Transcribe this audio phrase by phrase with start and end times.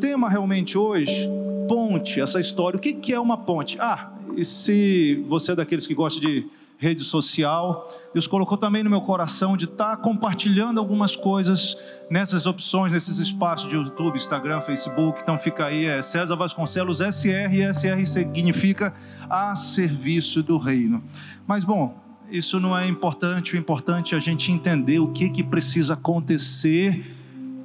[0.00, 1.28] tema realmente hoje,
[1.68, 2.76] ponte, essa história.
[2.76, 3.76] O que, que é uma ponte?
[3.80, 6.48] Ah, e se você é daqueles que gosta de
[6.80, 7.86] rede social.
[8.12, 11.76] Deus colocou também no meu coração de estar tá compartilhando algumas coisas
[12.10, 15.20] nessas opções, nesses espaços de YouTube, Instagram, Facebook.
[15.22, 18.94] Então fica aí, é César Vasconcelos SR, e SR significa
[19.28, 21.04] a serviço do reino.
[21.46, 25.44] Mas bom, isso não é importante, o importante é a gente entender o que, que
[25.44, 27.18] precisa acontecer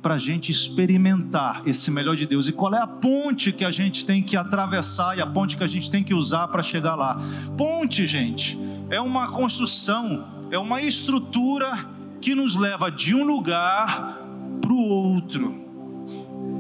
[0.06, 3.72] para a gente experimentar esse melhor de Deus e qual é a ponte que a
[3.72, 6.94] gente tem que atravessar e a ponte que a gente tem que usar para chegar
[6.94, 7.18] lá.
[7.58, 8.55] Ponte, gente,
[8.91, 11.90] é uma construção, é uma estrutura
[12.22, 14.20] que nos leva de um lugar
[14.62, 15.65] para o outro.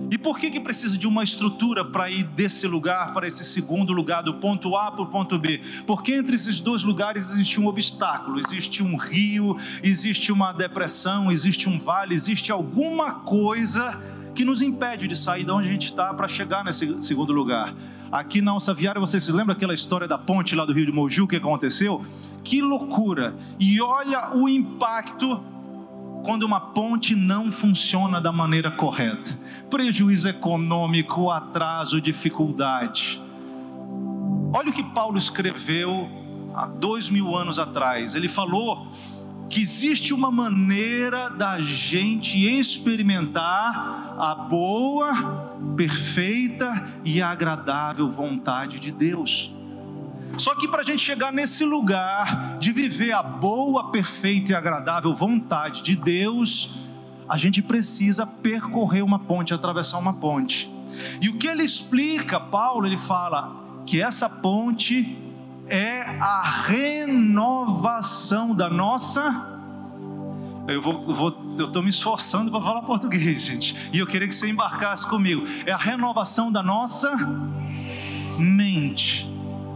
[0.09, 3.91] E por que, que precisa de uma estrutura para ir desse lugar para esse segundo
[3.91, 5.61] lugar, do ponto A para o ponto B?
[5.85, 11.67] Porque entre esses dois lugares existe um obstáculo, existe um rio, existe uma depressão, existe
[11.67, 13.99] um vale, existe alguma coisa
[14.35, 17.73] que nos impede de sair de onde a gente está para chegar nesse segundo lugar.
[18.11, 20.91] Aqui na Alça Viária, você se lembra aquela história da ponte lá do Rio de
[20.91, 22.05] Mogi, que aconteceu?
[22.43, 23.35] Que loucura!
[23.59, 25.43] E olha o impacto
[26.25, 29.37] quando uma ponte não funciona da maneira correta.
[29.69, 33.21] Prejuízo econômico, atraso, dificuldade.
[34.51, 36.09] Olha o que Paulo escreveu
[36.55, 38.15] há dois mil anos atrás.
[38.15, 38.87] Ele falou
[39.47, 49.54] que existe uma maneira da gente experimentar a boa, perfeita e agradável vontade de Deus.
[50.37, 55.13] Só que para a gente chegar nesse lugar de viver a boa, perfeita e agradável
[55.13, 56.79] vontade de Deus,
[57.27, 60.69] a gente precisa percorrer uma ponte, atravessar uma ponte.
[61.21, 65.17] E o que ele explica, Paulo, ele fala que essa ponte
[65.67, 69.53] é a renovação da nossa.
[70.67, 73.75] Eu vou, vou eu estou me esforçando para falar português, gente.
[73.93, 75.43] E eu queria que você embarcasse comigo.
[75.65, 77.15] É a renovação da nossa
[78.37, 79.34] mente.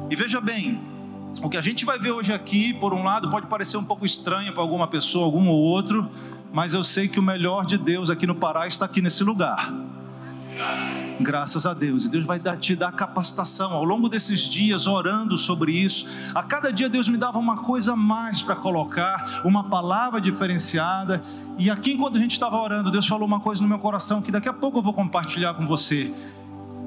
[0.10, 0.82] E veja bem,
[1.44, 4.08] o que a gente vai ver hoje aqui, por um lado, pode parecer um pouco
[4.08, 6.10] estranho para alguma pessoa, algum ou outro,
[6.52, 9.72] mas eu sei que o melhor de Deus aqui no Pará está aqui nesse lugar.
[11.22, 15.72] Graças a Deus, e Deus vai te dar capacitação ao longo desses dias, orando sobre
[15.72, 16.08] isso.
[16.34, 21.22] A cada dia Deus me dava uma coisa a mais para colocar, uma palavra diferenciada.
[21.58, 24.32] E aqui, enquanto a gente estava orando, Deus falou uma coisa no meu coração que
[24.32, 26.12] daqui a pouco eu vou compartilhar com você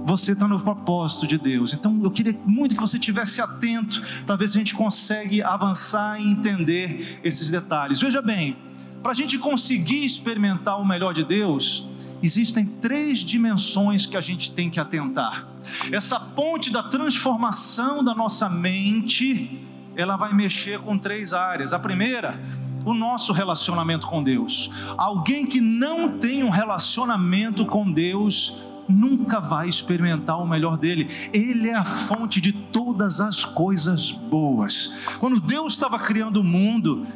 [0.05, 1.73] você está no propósito de Deus.
[1.73, 6.21] Então eu queria muito que você estivesse atento para ver se a gente consegue avançar
[6.21, 8.01] e entender esses detalhes.
[8.01, 8.57] Veja bem,
[9.03, 11.89] para a gente conseguir experimentar o melhor de Deus,
[12.23, 15.47] existem três dimensões que a gente tem que atentar.
[15.91, 21.73] Essa ponte da transformação da nossa mente, ela vai mexer com três áreas.
[21.73, 22.41] A primeira,
[22.85, 24.71] o nosso relacionamento com Deus.
[24.97, 31.09] Alguém que não tem um relacionamento com Deus, nunca vai experimentar o melhor dele.
[31.33, 34.95] Ele é a fonte de todas as coisas boas.
[35.19, 37.07] Quando Deus estava criando o mundo,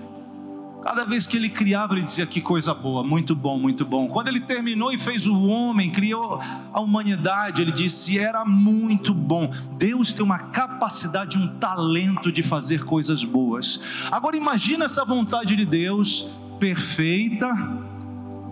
[0.86, 4.06] Cada vez que ele criava, ele dizia que coisa boa, muito bom, muito bom.
[4.06, 6.40] Quando ele terminou e fez o homem, criou
[6.72, 9.50] a humanidade, ele disse era muito bom.
[9.72, 13.80] Deus tem uma capacidade, um talento de fazer coisas boas.
[14.12, 17.52] Agora imagina essa vontade de Deus perfeita.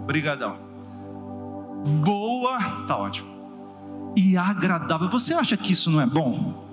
[0.04, 0.73] Brigadão
[1.84, 3.28] boa, tá ótimo,
[4.16, 5.08] e agradável.
[5.08, 6.64] Você acha que isso não é bom?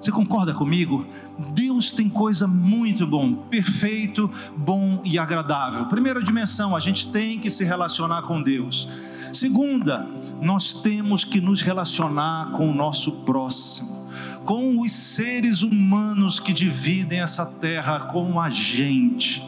[0.00, 1.06] Você concorda comigo?
[1.54, 5.86] Deus tem coisa muito bom, perfeito, bom e agradável.
[5.86, 8.88] Primeira dimensão, a gente tem que se relacionar com Deus.
[9.32, 10.06] Segunda,
[10.40, 14.08] nós temos que nos relacionar com o nosso próximo,
[14.44, 19.42] com os seres humanos que dividem essa terra com a gente.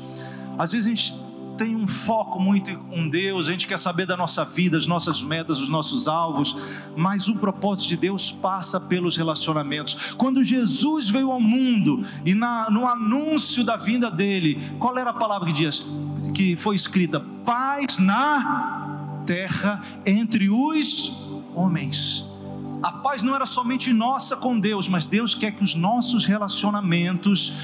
[0.56, 1.23] Às vezes a gente
[1.56, 5.22] tem um foco muito com Deus, a gente quer saber da nossa vida, as nossas
[5.22, 6.56] metas, os nossos alvos,
[6.96, 10.12] mas o propósito de Deus passa pelos relacionamentos.
[10.16, 15.14] Quando Jesus veio ao mundo e na, no anúncio da vinda dele, qual era a
[15.14, 15.84] palavra que diz
[16.32, 17.20] que foi escrita?
[17.44, 22.34] Paz na terra entre os homens.
[22.82, 27.54] A paz não era somente nossa com Deus, mas Deus quer que os nossos relacionamentos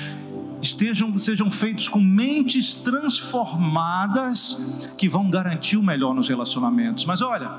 [0.61, 7.05] estejam sejam feitos com mentes transformadas que vão garantir o melhor nos relacionamentos.
[7.05, 7.51] Mas olha,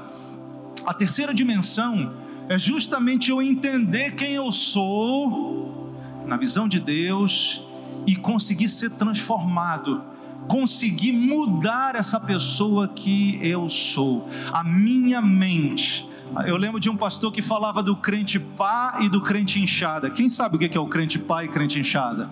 [0.86, 2.14] a terceira dimensão
[2.50, 5.94] é justamente eu entender quem eu sou
[6.26, 7.66] na visão de Deus
[8.06, 10.04] e conseguir ser transformado,
[10.48, 16.08] conseguir mudar essa pessoa que eu sou, a minha mente.
[16.46, 20.10] Eu lembro de um pastor que falava do crente pá e do crente inchada.
[20.10, 22.30] Quem sabe o que é o crente pá e crente inchada?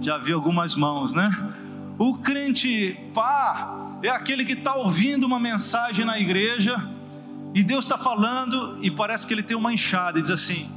[0.00, 1.30] Já vi algumas mãos, né?
[1.98, 6.88] O crente pá é aquele que está ouvindo uma mensagem na igreja
[7.54, 10.70] E Deus está falando e parece que ele tem uma enxada e diz assim: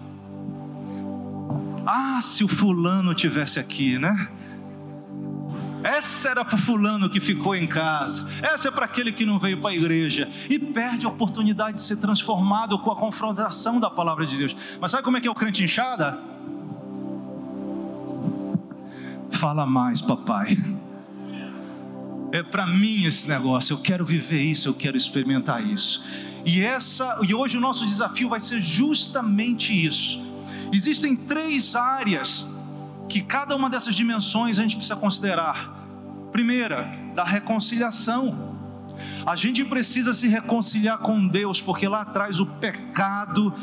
[1.85, 4.29] Ah, se o fulano tivesse aqui, né?
[5.83, 8.27] Essa era para o fulano que ficou em casa.
[8.41, 10.29] Essa é para aquele que não veio para a igreja.
[10.49, 14.55] E perde a oportunidade de ser transformado com a confrontação da palavra de Deus.
[14.79, 16.19] Mas sabe como é que é o crente inchada?
[19.31, 20.57] Fala mais, papai.
[22.31, 23.73] É para mim esse negócio.
[23.73, 26.03] Eu quero viver isso, eu quero experimentar isso.
[26.45, 30.21] E essa, e hoje o nosso desafio vai ser justamente isso.
[30.71, 32.47] Existem três áreas
[33.09, 35.77] que cada uma dessas dimensões a gente precisa considerar.
[36.31, 38.57] Primeira, da reconciliação.
[39.25, 43.53] A gente precisa se reconciliar com Deus, porque lá atrás o pecado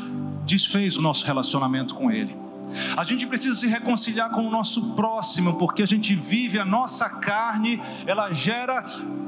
[0.45, 2.35] desfez o nosso relacionamento com Ele.
[2.95, 7.09] A gente precisa se reconciliar com o nosso próximo, porque a gente vive a nossa
[7.09, 8.85] carne, ela gera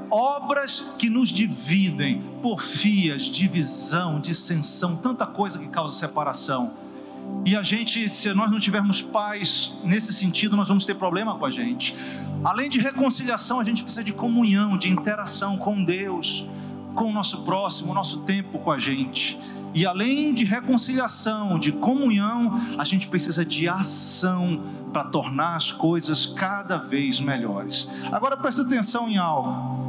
[0.09, 6.73] obras que nos dividem, porfias, divisão, dissensão, tanta coisa que causa separação.
[7.45, 11.45] E a gente, se nós não tivermos paz nesse sentido, nós vamos ter problema com
[11.45, 11.95] a gente.
[12.43, 16.45] Além de reconciliação, a gente precisa de comunhão, de interação com Deus,
[16.93, 19.39] com o nosso próximo, o nosso tempo com a gente.
[19.73, 26.25] E além de reconciliação, de comunhão, a gente precisa de ação para tornar as coisas
[26.25, 27.87] cada vez melhores.
[28.11, 29.81] Agora presta atenção em algo.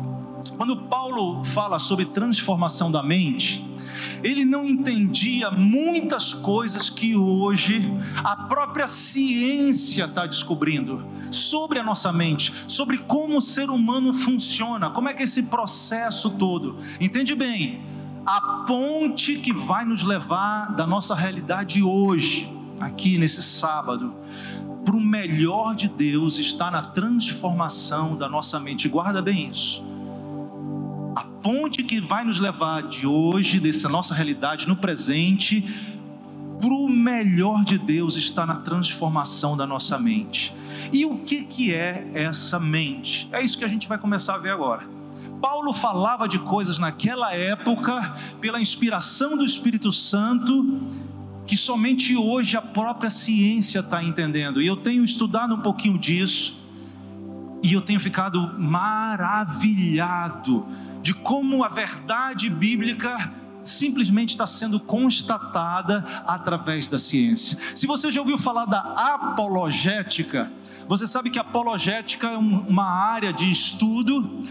[0.56, 3.64] Quando Paulo fala sobre transformação da mente,
[4.23, 7.93] ele não entendia muitas coisas que hoje
[8.23, 14.90] a própria ciência está descobrindo sobre a nossa mente, sobre como o ser humano funciona,
[14.90, 16.78] como é que é esse processo todo.
[17.00, 17.91] Entende bem?
[18.24, 24.14] A ponte que vai nos levar da nossa realidade hoje, aqui nesse sábado,
[24.84, 28.88] para o melhor de Deus está na transformação da nossa mente.
[28.88, 29.92] Guarda bem isso
[31.42, 35.62] ponte que vai nos levar de hoje, dessa nossa realidade, no presente,
[36.60, 40.54] para o melhor de Deus está na transformação da nossa mente.
[40.92, 43.28] E o que, que é essa mente?
[43.32, 44.84] É isso que a gente vai começar a ver agora.
[45.42, 50.80] Paulo falava de coisas naquela época, pela inspiração do Espírito Santo,
[51.44, 54.62] que somente hoje a própria ciência está entendendo.
[54.62, 56.62] E eu tenho estudado um pouquinho disso,
[57.60, 60.64] e eu tenho ficado maravilhado
[61.02, 63.34] de como a verdade bíblica
[63.64, 67.58] simplesmente está sendo constatada através da ciência.
[67.74, 68.78] Se você já ouviu falar da
[69.14, 70.52] apologética,
[70.88, 74.42] você sabe que apologética é uma área de estudo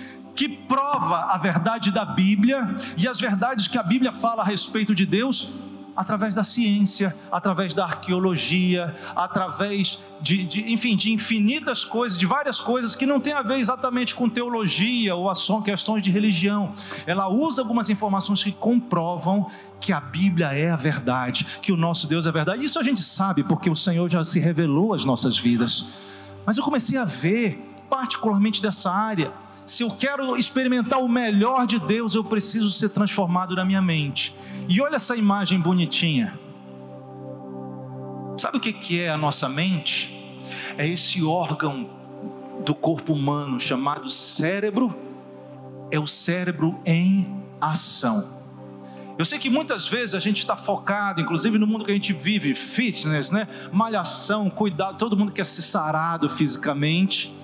[0.41, 4.95] que prova a verdade da Bíblia e as verdades que a Bíblia fala a respeito
[4.95, 5.49] de Deus
[5.95, 12.59] através da ciência, através da arqueologia, através de, de, enfim, de infinitas coisas, de várias
[12.59, 16.73] coisas que não tem a ver exatamente com teologia ou são questões de religião.
[17.05, 19.45] Ela usa algumas informações que comprovam
[19.79, 22.65] que a Bíblia é a verdade, que o nosso Deus é a verdade.
[22.65, 25.89] Isso a gente sabe porque o Senhor já se revelou às nossas vidas.
[26.47, 29.31] Mas eu comecei a ver, particularmente dessa área,
[29.65, 34.35] se eu quero experimentar o melhor de Deus, eu preciso ser transformado na minha mente.
[34.67, 36.39] E olha essa imagem bonitinha.
[38.37, 40.39] Sabe o que é a nossa mente?
[40.77, 41.89] É esse órgão
[42.65, 44.95] do corpo humano chamado cérebro.
[45.91, 48.41] É o cérebro em ação.
[49.17, 52.13] Eu sei que muitas vezes a gente está focado, inclusive no mundo que a gente
[52.13, 53.47] vive, fitness, né?
[53.71, 57.40] malhação, cuidado, todo mundo quer ser sarado fisicamente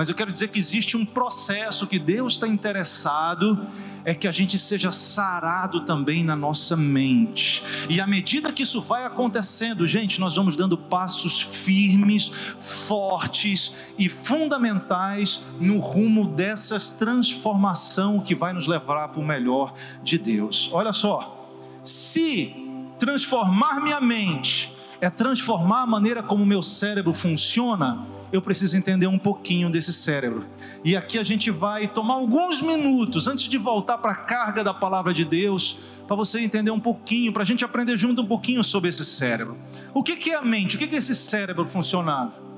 [0.00, 3.66] mas eu quero dizer que existe um processo que Deus está interessado
[4.02, 7.62] é que a gente seja sarado também na nossa mente.
[7.86, 14.08] E à medida que isso vai acontecendo, gente, nós vamos dando passos firmes, fortes e
[14.08, 20.70] fundamentais no rumo dessa transformação que vai nos levar para o melhor de Deus.
[20.72, 21.46] Olha só,
[21.84, 22.56] se
[22.98, 29.18] transformar minha mente é transformar a maneira como meu cérebro funciona, eu preciso entender um
[29.18, 30.44] pouquinho desse cérebro.
[30.84, 34.72] E aqui a gente vai tomar alguns minutos antes de voltar para a carga da
[34.72, 38.62] palavra de Deus, para você entender um pouquinho, para a gente aprender junto um pouquinho
[38.64, 39.56] sobre esse cérebro.
[39.94, 40.76] O que é a mente?
[40.76, 42.50] O que é esse cérebro funcionando?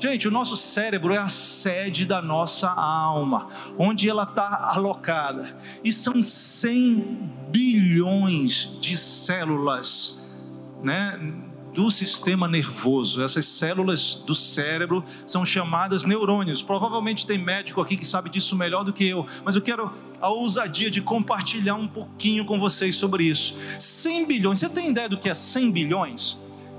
[0.00, 5.54] Gente, o nosso cérebro é a sede da nossa alma, onde ela está alocada.
[5.84, 10.26] E são 100 bilhões de células,
[10.82, 11.20] né?
[11.74, 13.22] Do sistema nervoso.
[13.22, 16.62] Essas células do cérebro são chamadas neurônios.
[16.62, 20.28] Provavelmente tem médico aqui que sabe disso melhor do que eu, mas eu quero a
[20.28, 23.54] ousadia de compartilhar um pouquinho com vocês sobre isso.
[23.78, 26.38] 100 bilhões, você tem ideia do que é 100 bilhões?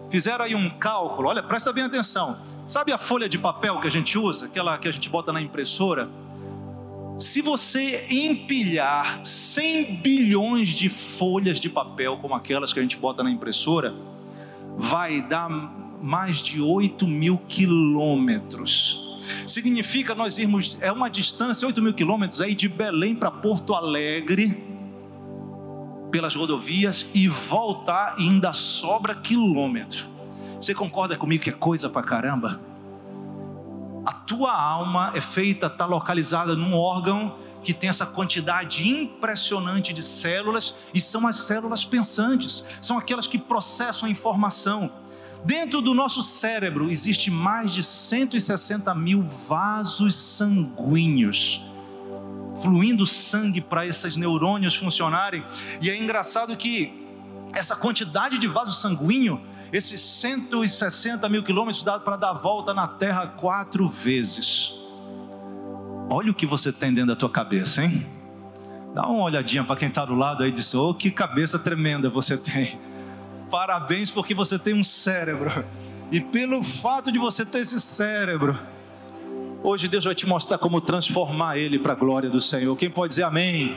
[0.10, 2.38] Fizeram aí um cálculo, olha, presta bem atenção.
[2.68, 5.42] Sabe a folha de papel que a gente usa, aquela que a gente bota na
[5.42, 6.10] impressora?
[7.18, 13.24] Se você empilhar 100 bilhões de folhas de papel, como aquelas que a gente bota
[13.24, 13.94] na impressora,
[14.78, 15.50] vai dar
[16.02, 19.20] mais de 8 mil quilômetros.
[19.46, 24.64] Significa nós irmos, é uma distância, 8 mil quilômetros, aí de Belém para Porto Alegre,
[26.12, 30.06] pelas rodovias, e voltar ainda sobra quilômetro.
[30.60, 32.60] Você concorda comigo que é coisa pra caramba?
[34.06, 40.02] A tua alma é feita, está localizada num órgão que tem essa quantidade impressionante de
[40.02, 44.92] células, e são as células pensantes, são aquelas que processam a informação.
[45.44, 51.64] Dentro do nosso cérebro existe mais de 160 mil vasos sanguíneos,
[52.62, 55.44] fluindo sangue para esses neurônios funcionarem.
[55.82, 57.08] E é engraçado que
[57.54, 59.42] essa quantidade de vaso sanguíneo
[59.72, 64.81] esses 160 mil quilômetros dá para dar volta na Terra quatro vezes.
[66.14, 68.06] Olha o que você tem dentro da tua cabeça, hein?
[68.94, 72.10] Dá uma olhadinha para quem está do lado aí e diz: Oh, que cabeça tremenda
[72.10, 72.78] você tem.
[73.50, 75.64] Parabéns porque você tem um cérebro.
[76.12, 78.60] E pelo fato de você ter esse cérebro,
[79.64, 82.76] hoje Deus vai te mostrar como transformar ele para a glória do Senhor.
[82.76, 83.74] Quem pode dizer amém?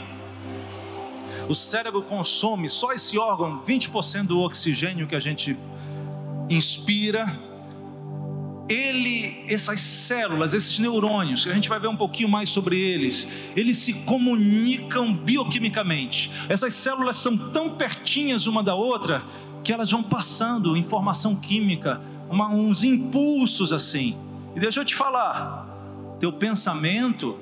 [1.48, 5.56] O cérebro consome só esse órgão 20% do oxigênio que a gente
[6.50, 7.38] inspira,
[8.68, 13.26] ele, essas células, esses neurônios, que a gente vai ver um pouquinho mais sobre eles,
[13.54, 16.30] eles se comunicam bioquimicamente.
[16.49, 19.23] Essas células são tão pertinhas uma da outra
[19.62, 24.16] que elas vão passando informação química, uma, uns impulsos assim.
[24.54, 25.66] E deixa eu te falar,
[26.18, 27.38] teu pensamento,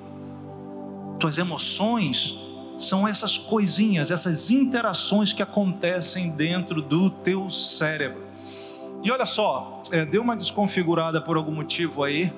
[1.19, 2.37] tuas emoções,
[2.79, 8.32] são essas coisinhas, essas interações que acontecem dentro do teu cérebro.
[9.03, 12.33] E olha só, é, deu uma desconfigurada por algum motivo aí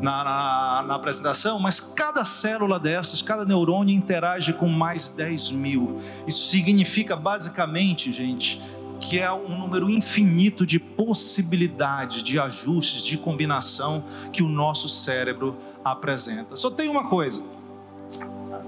[0.00, 6.00] na, na, na, apresentação, mas cada célula dessas, cada neurônio interage com mais 10 mil.
[6.26, 8.62] Isso significa basicamente, gente,
[9.00, 15.56] que é um número infinito de possibilidades, de ajustes, de combinação que o nosso cérebro
[15.84, 16.56] apresenta.
[16.56, 17.42] Só tem uma coisa: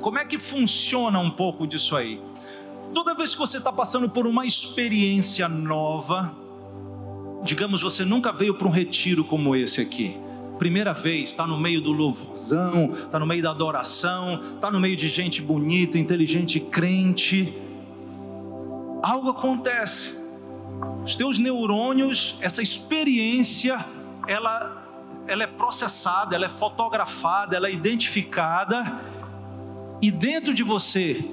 [0.01, 2.21] como é que funciona um pouco disso aí?
[2.95, 6.35] Toda vez que você está passando por uma experiência nova,
[7.43, 10.17] Digamos, você nunca veio para um retiro como esse aqui.
[10.59, 14.97] Primeira vez, está no meio do louvorzão, está no meio da adoração, está no meio
[14.97, 17.55] de gente bonita, inteligente, crente.
[19.03, 20.19] Algo acontece.
[21.05, 23.85] Os teus neurônios, essa experiência,
[24.27, 24.85] ela,
[25.29, 29.01] ela é processada, ela é fotografada, ela é identificada,
[30.01, 31.25] e dentro de você,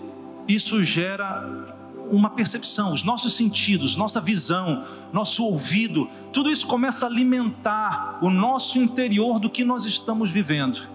[0.47, 1.74] isso gera
[2.11, 8.29] uma percepção, os nossos sentidos, nossa visão, nosso ouvido, tudo isso começa a alimentar o
[8.29, 10.87] nosso interior do que nós estamos vivendo.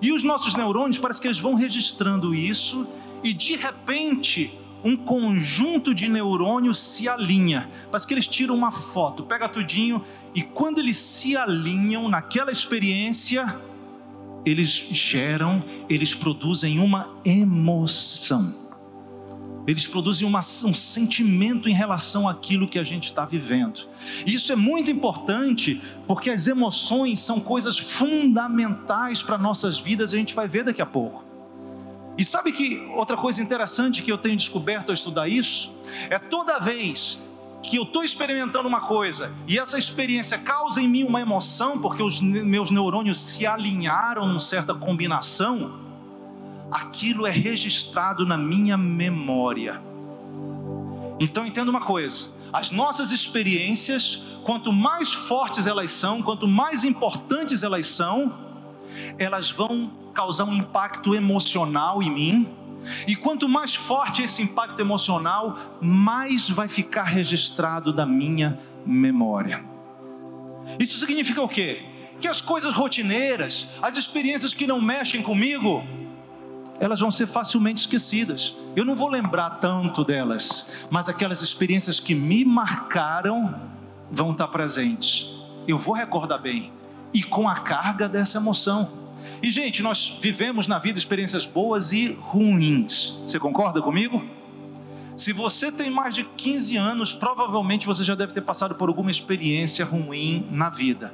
[0.00, 2.86] E os nossos neurônios parece que eles vão registrando isso
[3.22, 7.68] e de repente um conjunto de neurônios se alinha.
[7.90, 10.02] Parece que eles tiram uma foto, pega tudinho
[10.34, 13.60] e quando eles se alinham naquela experiência,
[14.44, 18.65] eles geram, eles produzem uma emoção
[19.66, 23.88] eles produzem uma, um sentimento em relação àquilo que a gente está vivendo.
[24.24, 30.18] Isso é muito importante, porque as emoções são coisas fundamentais para nossas vidas, e a
[30.18, 31.24] gente vai ver daqui a pouco.
[32.16, 35.74] E sabe que outra coisa interessante que eu tenho descoberto ao estudar isso?
[36.08, 37.18] É toda vez
[37.62, 42.02] que eu estou experimentando uma coisa e essa experiência causa em mim uma emoção, porque
[42.02, 45.85] os meus neurônios se alinharam numa certa combinação,
[46.76, 49.80] aquilo é registrado na minha memória.
[51.18, 57.62] Então entenda uma coisa: as nossas experiências, quanto mais fortes elas são, quanto mais importantes
[57.62, 58.32] elas são,
[59.18, 62.48] elas vão causar um impacto emocional em mim.
[63.08, 69.64] E quanto mais forte esse impacto emocional, mais vai ficar registrado da minha memória.
[70.78, 71.82] Isso significa o quê?
[72.20, 75.82] Que as coisas rotineiras, as experiências que não mexem comigo,
[76.78, 78.54] elas vão ser facilmente esquecidas.
[78.74, 83.54] Eu não vou lembrar tanto delas, mas aquelas experiências que me marcaram
[84.10, 85.28] vão estar presentes.
[85.66, 86.72] Eu vou recordar bem
[87.12, 88.90] e com a carga dessa emoção.
[89.42, 93.18] E gente, nós vivemos na vida experiências boas e ruins.
[93.26, 94.24] Você concorda comigo?
[95.16, 99.10] Se você tem mais de 15 anos, provavelmente você já deve ter passado por alguma
[99.10, 101.12] experiência ruim na vida.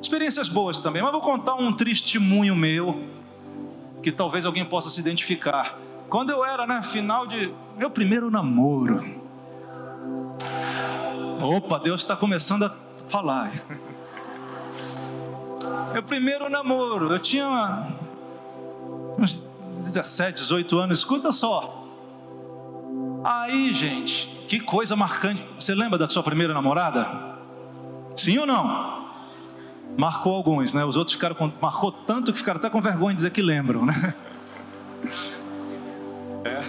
[0.00, 3.04] Experiências boas também, mas vou contar um testemunho meu
[4.02, 5.78] que talvez alguém possa se identificar.
[6.08, 9.22] Quando eu era, né, final de meu primeiro namoro.
[11.40, 12.76] Opa, Deus está começando a
[13.08, 13.52] falar.
[15.92, 17.88] Meu primeiro namoro, eu tinha
[19.18, 21.86] uns 17, 18 anos, escuta só.
[23.24, 25.46] Aí, gente, que coisa marcante.
[25.58, 27.36] Você lembra da sua primeira namorada?
[28.14, 29.01] Sim ou não?
[29.96, 30.84] Marcou alguns, né?
[30.84, 31.52] Os outros ficaram com...
[31.60, 34.14] marcou tanto que ficaram até com vergonha de dizer que lembram, né?
[36.44, 36.62] É.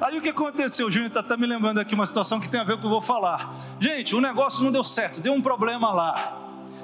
[0.00, 0.86] Aí o que aconteceu?
[0.86, 2.80] O Júnior está até me lembrando aqui uma situação que tem a ver com o
[2.80, 3.54] que eu vou falar.
[3.78, 6.36] Gente, o negócio não deu certo, deu um problema lá.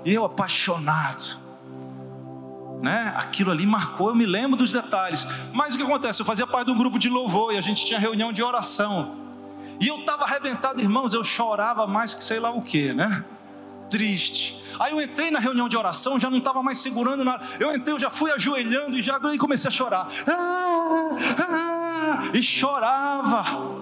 [0.04, 1.38] E eu apaixonado.
[2.82, 3.14] Né?
[3.16, 5.26] Aquilo ali marcou, eu me lembro dos detalhes.
[5.52, 6.20] Mas o que acontece?
[6.20, 9.16] Eu fazia parte de um grupo de louvor e a gente tinha reunião de oração.
[9.80, 13.24] E eu estava arrebentado, irmãos, eu chorava mais que sei lá o que, né?
[13.90, 14.62] Triste.
[14.78, 17.44] Aí eu entrei na reunião de oração, já não estava mais segurando nada.
[17.58, 20.08] Eu entrei, eu já fui ajoelhando e já e comecei a chorar.
[20.26, 23.76] Ah, ah, e chorava.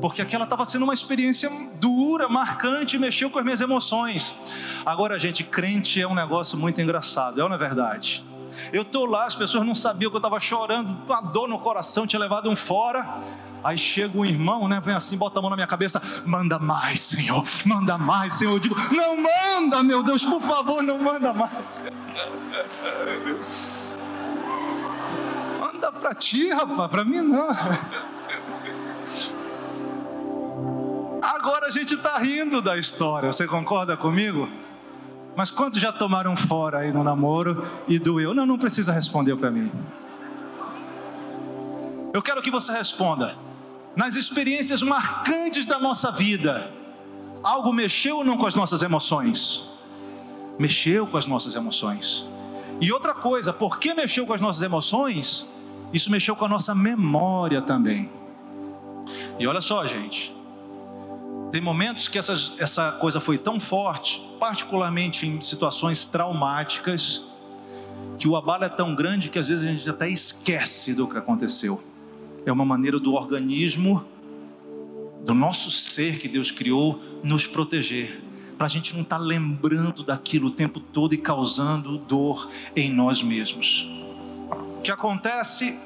[0.00, 1.50] Porque aquela estava sendo uma experiência
[1.80, 4.34] dura, marcante, mexeu com as minhas emoções.
[4.84, 8.24] Agora, gente, crente é um negócio muito engraçado, é ou não é verdade?
[8.72, 12.06] Eu estou lá, as pessoas não sabiam que eu estava chorando, a dor no coração
[12.06, 13.06] tinha levado um fora.
[13.66, 14.80] Aí chega um irmão, né?
[14.80, 18.52] Vem assim, bota a mão na minha cabeça, manda mais, Senhor, manda mais, Senhor.
[18.52, 21.82] Eu digo, não manda, meu Deus, por favor, não manda mais.
[25.58, 27.48] Manda para ti, rapaz, para mim não.
[31.20, 34.48] Agora a gente está rindo da história, você concorda comigo?
[35.34, 38.32] Mas quantos já tomaram fora aí no namoro e doeu?
[38.32, 39.72] Não, não precisa responder para mim.
[42.14, 43.45] Eu quero que você responda
[43.96, 46.70] nas experiências marcantes da nossa vida,
[47.42, 49.70] algo mexeu ou não com as nossas emoções?
[50.58, 52.28] Mexeu com as nossas emoções.
[52.78, 55.48] E outra coisa, por que mexeu com as nossas emoções?
[55.94, 58.10] Isso mexeu com a nossa memória também.
[59.38, 60.36] E olha só, gente.
[61.50, 67.24] Tem momentos que essas, essa coisa foi tão forte, particularmente em situações traumáticas,
[68.18, 71.16] que o abalo é tão grande que às vezes a gente até esquece do que
[71.16, 71.82] aconteceu
[72.46, 74.06] é uma maneira do organismo,
[75.24, 78.22] do nosso ser que Deus criou, nos proteger,
[78.56, 82.90] para a gente não estar tá lembrando daquilo o tempo todo e causando dor em
[82.90, 83.90] nós mesmos.
[84.78, 85.76] O que acontece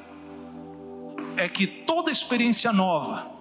[1.35, 3.31] é que toda experiência nova,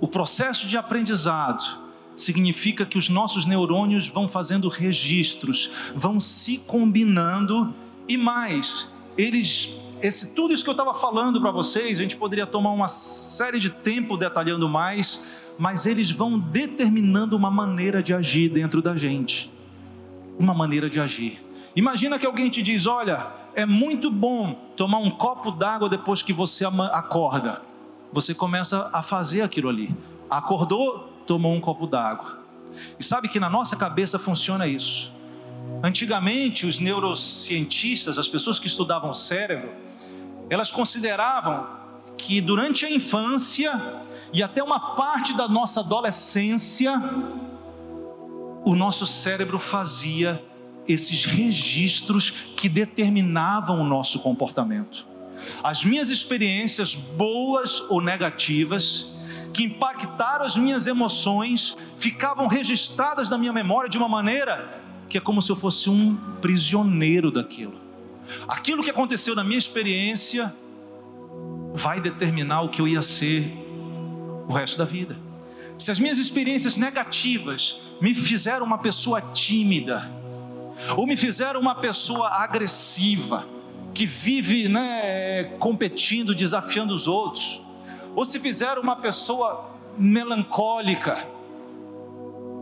[0.00, 1.80] o processo de aprendizado,
[2.14, 7.74] significa que os nossos neurônios vão fazendo registros, vão se combinando
[8.06, 12.46] e mais, eles esse, tudo isso que eu estava falando para vocês, a gente poderia
[12.46, 15.22] tomar uma série de tempo detalhando mais,
[15.58, 19.52] mas eles vão determinando uma maneira de agir dentro da gente.
[20.38, 21.44] Uma maneira de agir.
[21.76, 26.32] Imagina que alguém te diz: Olha, é muito bom tomar um copo d'água depois que
[26.32, 27.62] você acorda.
[28.12, 29.94] Você começa a fazer aquilo ali.
[30.28, 32.38] Acordou, tomou um copo d'água.
[32.98, 35.12] E sabe que na nossa cabeça funciona isso.
[35.82, 39.70] Antigamente, os neurocientistas, as pessoas que estudavam o cérebro,
[40.50, 41.66] elas consideravam
[42.18, 46.92] que durante a infância e até uma parte da nossa adolescência,
[48.64, 50.44] o nosso cérebro fazia
[50.86, 55.06] esses registros que determinavam o nosso comportamento.
[55.62, 59.12] As minhas experiências, boas ou negativas,
[59.52, 65.20] que impactaram as minhas emoções, ficavam registradas na minha memória de uma maneira que é
[65.20, 67.89] como se eu fosse um prisioneiro daquilo.
[68.48, 70.54] Aquilo que aconteceu na minha experiência
[71.74, 73.50] vai determinar o que eu ia ser
[74.48, 75.16] o resto da vida.
[75.78, 80.10] Se as minhas experiências negativas me fizeram uma pessoa tímida,
[80.96, 83.46] ou me fizeram uma pessoa agressiva,
[83.94, 87.62] que vive né, competindo, desafiando os outros,
[88.14, 91.26] ou se fizeram uma pessoa melancólica,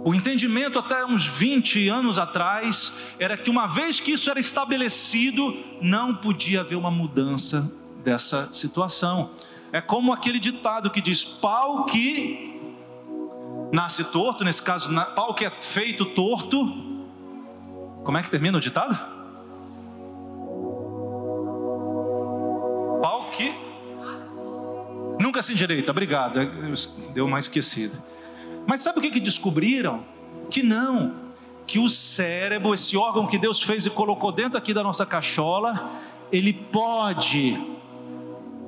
[0.04, 5.56] o entendimento até uns 20 anos atrás era que uma vez que isso era estabelecido,
[5.82, 7.70] não podia haver uma mudança
[8.04, 9.30] dessa situação.
[9.72, 12.58] É como aquele ditado que diz: pau que
[13.72, 16.86] nasce torto, nesse caso, pau que é feito torto.
[18.04, 18.96] Como é que termina o ditado?
[23.02, 23.52] Pau que
[25.20, 25.90] nunca se endireita.
[25.90, 26.38] Obrigado,
[27.12, 28.02] deu uma esquecida.
[28.68, 30.04] Mas sabe o que, que descobriram?
[30.50, 31.14] Que não,
[31.66, 35.90] que o cérebro, esse órgão que Deus fez e colocou dentro aqui da nossa cachola,
[36.30, 37.58] ele pode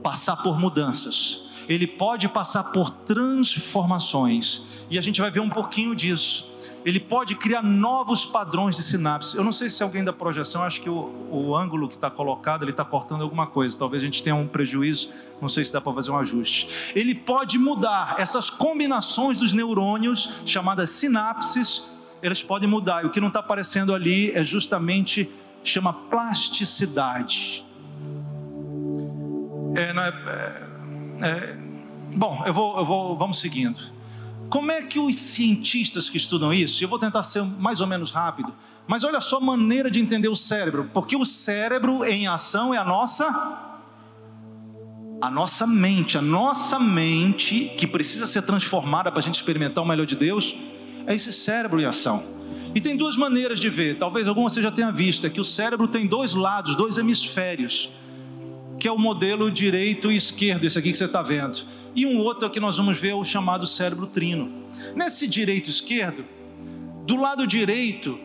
[0.02, 5.94] passar por mudanças, ele pode passar por transformações, e a gente vai ver um pouquinho
[5.94, 6.48] disso
[6.84, 9.36] ele pode criar novos padrões de sinapse.
[9.36, 12.62] Eu não sei se alguém da projeção, acho que o, o ângulo que está colocado,
[12.62, 13.78] ele está cortando alguma coisa.
[13.78, 16.92] Talvez a gente tenha um prejuízo, não sei se dá para fazer um ajuste.
[16.94, 21.86] Ele pode mudar essas combinações dos neurônios, chamadas sinapses,
[22.22, 23.04] elas podem mudar.
[23.04, 25.30] E o que não está aparecendo ali é justamente,
[25.62, 27.66] chama plasticidade.
[29.76, 29.92] É,
[31.22, 31.56] é, é,
[32.16, 33.99] bom, eu vou, eu vou, vamos seguindo.
[34.50, 38.10] Como é que os cientistas que estudam isso, eu vou tentar ser mais ou menos
[38.10, 38.52] rápido,
[38.86, 42.76] mas olha só a maneira de entender o cérebro, porque o cérebro em ação é
[42.76, 43.68] a nossa
[45.20, 49.86] a nossa mente, a nossa mente que precisa ser transformada para a gente experimentar o
[49.86, 50.56] melhor de Deus,
[51.06, 52.24] é esse cérebro em ação.
[52.74, 55.44] E tem duas maneiras de ver, talvez alguma você já tenha visto, é que o
[55.44, 57.90] cérebro tem dois lados, dois hemisférios,
[58.80, 61.66] que é o modelo direito e esquerdo, esse aqui que você está vendo.
[61.94, 64.50] E um outro que nós vamos ver é o chamado cérebro trino.
[64.96, 66.24] Nesse direito e esquerdo,
[67.04, 68.18] do lado direito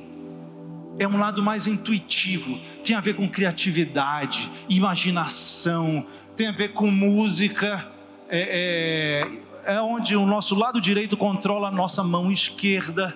[0.97, 6.05] é um lado mais intuitivo, tem a ver com criatividade, imaginação,
[6.37, 7.91] tem a ver com música,
[8.29, 9.27] é,
[9.65, 13.13] é, é onde o nosso lado direito controla a nossa mão esquerda.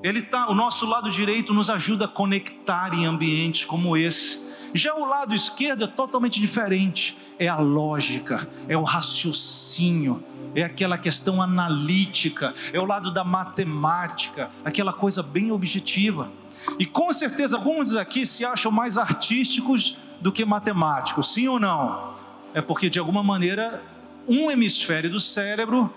[0.00, 4.45] Ele tá, o nosso lado direito nos ajuda a conectar em ambientes como esse.
[4.76, 7.16] Já o lado esquerdo é totalmente diferente.
[7.38, 10.22] É a lógica, é o raciocínio,
[10.54, 16.30] é aquela questão analítica, é o lado da matemática, aquela coisa bem objetiva.
[16.78, 22.14] E com certeza alguns aqui se acham mais artísticos do que matemáticos, sim ou não?
[22.54, 23.82] É porque de alguma maneira
[24.26, 25.94] um hemisfério do cérebro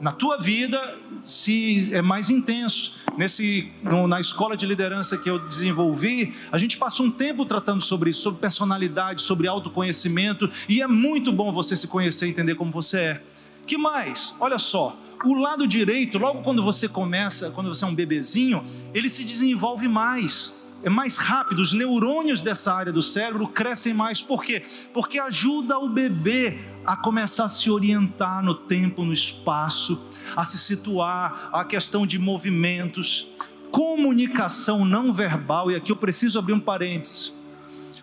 [0.00, 2.96] na tua vida se é mais intenso.
[3.16, 7.80] Nesse, no, na escola de liderança que eu desenvolvi, a gente passa um tempo tratando
[7.80, 12.54] sobre isso, sobre personalidade, sobre autoconhecimento, e é muito bom você se conhecer e entender
[12.54, 13.22] como você é.
[13.66, 14.34] Que mais?
[14.38, 19.10] Olha só, o lado direito, logo quando você começa, quando você é um bebezinho, ele
[19.10, 24.22] se desenvolve mais é mais rápido, os neurônios dessa área do cérebro crescem mais.
[24.22, 24.62] Por quê?
[24.92, 26.58] Porque ajuda o bebê
[26.88, 30.02] a começar a se orientar no tempo, no espaço,
[30.34, 33.28] a se situar, a questão de movimentos,
[33.70, 35.70] comunicação não verbal.
[35.70, 37.34] E aqui eu preciso abrir um parênteses.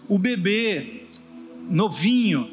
[0.08, 1.08] O bebê
[1.68, 2.48] novinho,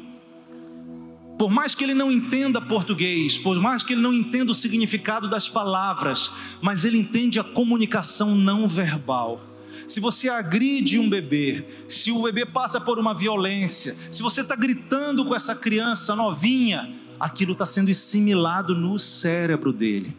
[1.37, 5.29] por mais que ele não entenda português, por mais que ele não entenda o significado
[5.29, 6.31] das palavras,
[6.63, 9.52] mas ele entende a comunicação não verbal
[9.87, 14.55] se você agride um bebê, se o bebê passa por uma violência, se você está
[14.55, 20.15] gritando com essa criança novinha, aquilo está sendo assimilado no cérebro dele.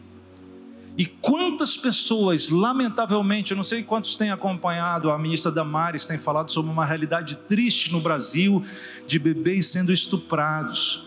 [0.97, 6.51] E quantas pessoas, lamentavelmente, eu não sei quantos têm acompanhado, a ministra Damares tem falado
[6.51, 8.63] sobre uma realidade triste no Brasil
[9.05, 11.05] de bebês sendo estuprados.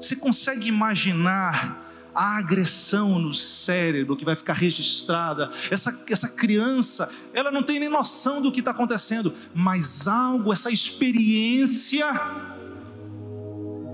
[0.00, 5.48] Você consegue imaginar a agressão no cérebro que vai ficar registrada.
[5.70, 10.70] Essa, essa criança, ela não tem nem noção do que está acontecendo, mas algo, essa
[10.70, 12.08] experiência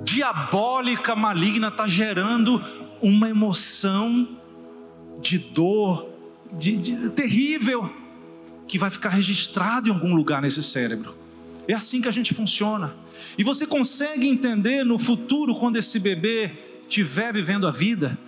[0.05, 2.63] diabólica, maligna, está gerando
[3.03, 4.39] uma emoção
[5.21, 6.09] de dor,
[6.53, 7.93] de, de, terrível,
[8.69, 11.15] que vai ficar registrado em algum lugar nesse cérebro.
[11.69, 12.95] É assim que a gente funciona.
[13.37, 18.19] E você consegue entender no futuro, quando esse bebê estiver vivendo a vida,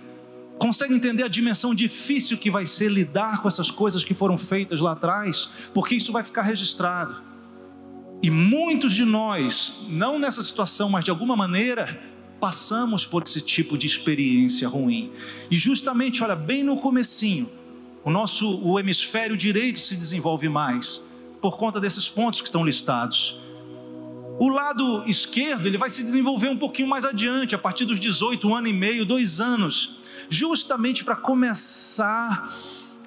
[0.57, 4.79] consegue entender a dimensão difícil que vai ser lidar com essas coisas que foram feitas
[4.81, 7.21] lá atrás, porque isso vai ficar registrado.
[8.21, 11.99] E muitos de nós, não nessa situação, mas de alguma maneira,
[12.39, 15.11] passamos por esse tipo de experiência ruim.
[15.49, 17.49] E justamente, olha, bem no comecinho,
[18.03, 21.01] o nosso o hemisfério direito se desenvolve mais
[21.41, 23.39] por conta desses pontos que estão listados.
[24.39, 28.47] O lado esquerdo ele vai se desenvolver um pouquinho mais adiante, a partir dos 18,
[28.47, 29.97] um ano e meio, dois anos,
[30.29, 32.49] justamente para começar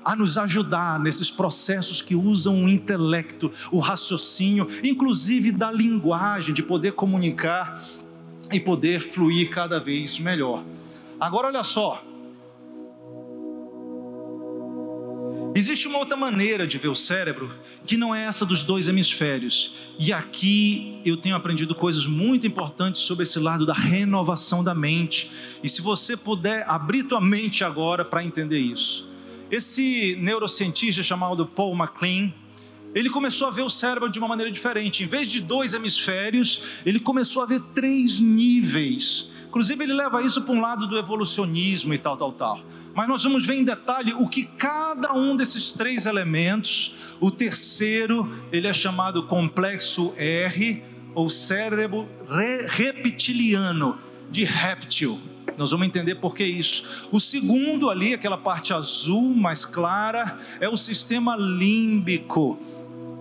[0.05, 6.63] a nos ajudar nesses processos que usam o intelecto, o raciocínio, inclusive da linguagem, de
[6.63, 7.83] poder comunicar
[8.53, 10.63] e poder fluir cada vez melhor.
[11.19, 12.05] Agora olha só,
[15.55, 17.53] Existe uma outra maneira de ver o cérebro
[17.85, 19.75] que não é essa dos dois hemisférios.
[19.99, 25.31] E aqui eu tenho aprendido coisas muito importantes sobre esse lado da renovação da mente.
[25.63, 29.09] E se você puder abrir tua mente agora para entender isso.
[29.51, 32.33] Esse neurocientista chamado Paul MacLean,
[32.95, 35.03] ele começou a ver o cérebro de uma maneira diferente.
[35.03, 39.29] Em vez de dois hemisférios, ele começou a ver três níveis.
[39.49, 42.65] Inclusive, ele leva isso para um lado do evolucionismo e tal, tal, tal.
[42.95, 48.31] Mas nós vamos ver em detalhe o que cada um desses três elementos, o terceiro,
[48.53, 50.83] ele é chamado complexo R,
[51.15, 53.99] ou cérebro re reptiliano,
[54.31, 55.21] de réptil.
[55.57, 57.07] Nós vamos entender por que isso.
[57.11, 62.59] O segundo ali, aquela parte azul mais clara, é o sistema límbico.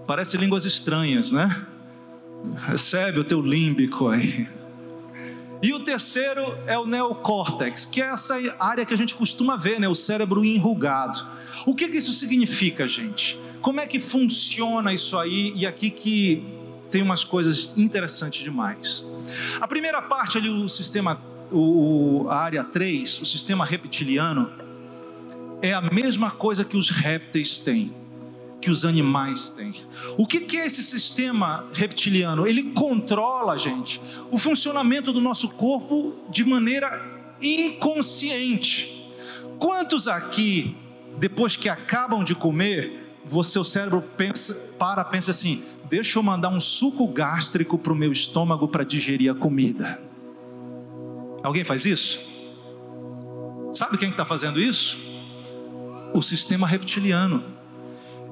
[0.07, 1.65] Parece línguas estranhas, né?
[2.67, 4.47] Recebe o teu límbico aí.
[5.61, 9.79] E o terceiro é o neocórtex, que é essa área que a gente costuma ver,
[9.79, 9.87] né?
[9.87, 11.23] o cérebro enrugado.
[11.65, 13.39] O que, que isso significa, gente?
[13.61, 15.53] Como é que funciona isso aí?
[15.55, 16.43] E aqui que
[16.89, 19.05] tem umas coisas interessantes demais.
[19.59, 21.21] A primeira parte ali, o sistema,
[21.51, 24.51] o, a área 3, o sistema reptiliano,
[25.61, 27.93] é a mesma coisa que os répteis têm,
[28.61, 29.75] que os animais têm.
[30.17, 32.45] O que, é esse sistema reptiliano?
[32.45, 39.11] Ele controla, gente, o funcionamento do nosso corpo de maneira inconsciente.
[39.57, 40.75] Quantos aqui,
[41.17, 46.49] depois que acabam de comer, você, seu cérebro pensa, para, pensa assim: deixa eu mandar
[46.49, 50.01] um suco gástrico para o meu estômago para digerir a comida.
[51.43, 52.19] Alguém faz isso?
[53.73, 54.97] Sabe quem está fazendo isso?
[56.13, 57.60] O sistema reptiliano.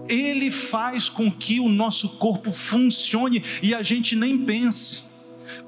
[0.09, 5.09] Ele faz com que o nosso corpo funcione e a gente nem pense.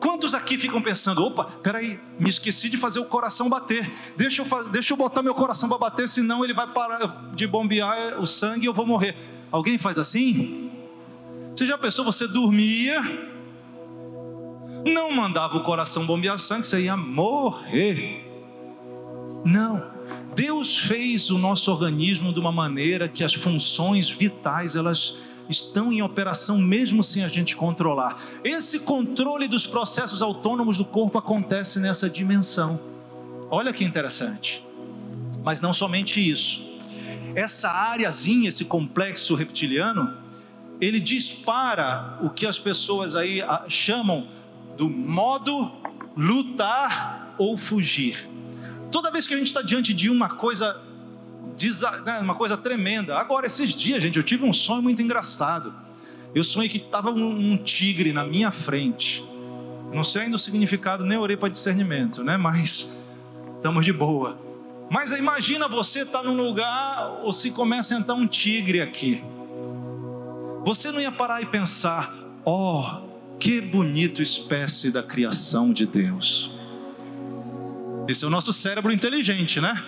[0.01, 3.87] Quantos aqui ficam pensando, opa, peraí, me esqueci de fazer o coração bater.
[4.17, 7.45] Deixa eu, fazer, deixa eu botar meu coração para bater, senão ele vai parar de
[7.45, 9.15] bombear o sangue e eu vou morrer.
[9.51, 10.71] Alguém faz assim?
[11.55, 12.99] Você já pensou, você dormia,
[14.87, 18.25] não mandava o coração bombear sangue, você ia morrer.
[19.45, 19.90] Não.
[20.35, 25.17] Deus fez o nosso organismo de uma maneira que as funções vitais elas
[25.49, 28.17] estão em operação mesmo sem a gente controlar.
[28.43, 32.79] Esse controle dos processos autônomos do corpo acontece nessa dimensão.
[33.49, 34.65] Olha que interessante.
[35.43, 36.77] Mas não somente isso.
[37.35, 40.15] Essa áreazinha, esse complexo reptiliano,
[40.79, 44.27] ele dispara o que as pessoas aí ah, chamam
[44.77, 45.71] do modo
[46.15, 48.29] lutar ou fugir.
[48.91, 50.81] Toda vez que a gente está diante de uma coisa
[52.05, 53.17] né, uma coisa tremenda.
[53.17, 55.73] Agora, esses dias, gente, eu tive um sonho muito engraçado.
[56.33, 59.23] Eu sonhei que estava um, tigre na minha frente.
[59.93, 62.37] Não sei ainda o significado, nem orei para discernimento, né?
[62.37, 63.05] Mas
[63.57, 64.39] estamos de boa.
[64.89, 69.23] Mas imagina você estar tá num lugar ou se começa a entrar um tigre aqui.
[70.63, 72.13] Você não ia parar e pensar:
[72.45, 76.60] ó, oh, que bonito espécie da criação de Deus.
[78.11, 79.81] Esse é o nosso cérebro inteligente, né?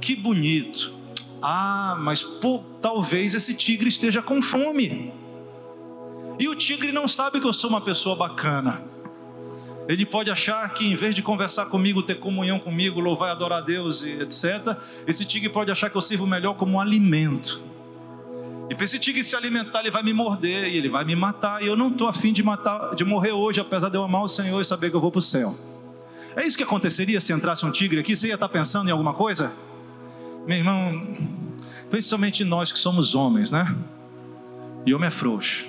[0.00, 0.94] Que bonito.
[1.42, 5.12] Ah, mas pô, talvez esse tigre esteja com fome.
[6.38, 8.82] E o tigre não sabe que eu sou uma pessoa bacana.
[9.86, 13.58] Ele pode achar que em vez de conversar comigo, ter comunhão comigo, louvar e adorar
[13.58, 14.76] a Deus e etc.,
[15.06, 17.62] esse tigre pode achar que eu sirvo melhor como um alimento.
[18.70, 21.62] E para esse tigre se alimentar, ele vai me morder e ele vai me matar.
[21.62, 24.28] E eu não estou afim de matar, de morrer hoje, apesar de eu amar o
[24.28, 25.67] Senhor e saber que eu vou para o céu.
[26.38, 28.14] É isso que aconteceria se entrasse um tigre aqui?
[28.14, 29.50] Você ia estar pensando em alguma coisa?
[30.46, 31.16] Meu irmão,
[31.90, 33.76] principalmente nós que somos homens, né?
[34.86, 35.66] E homem é frouxo.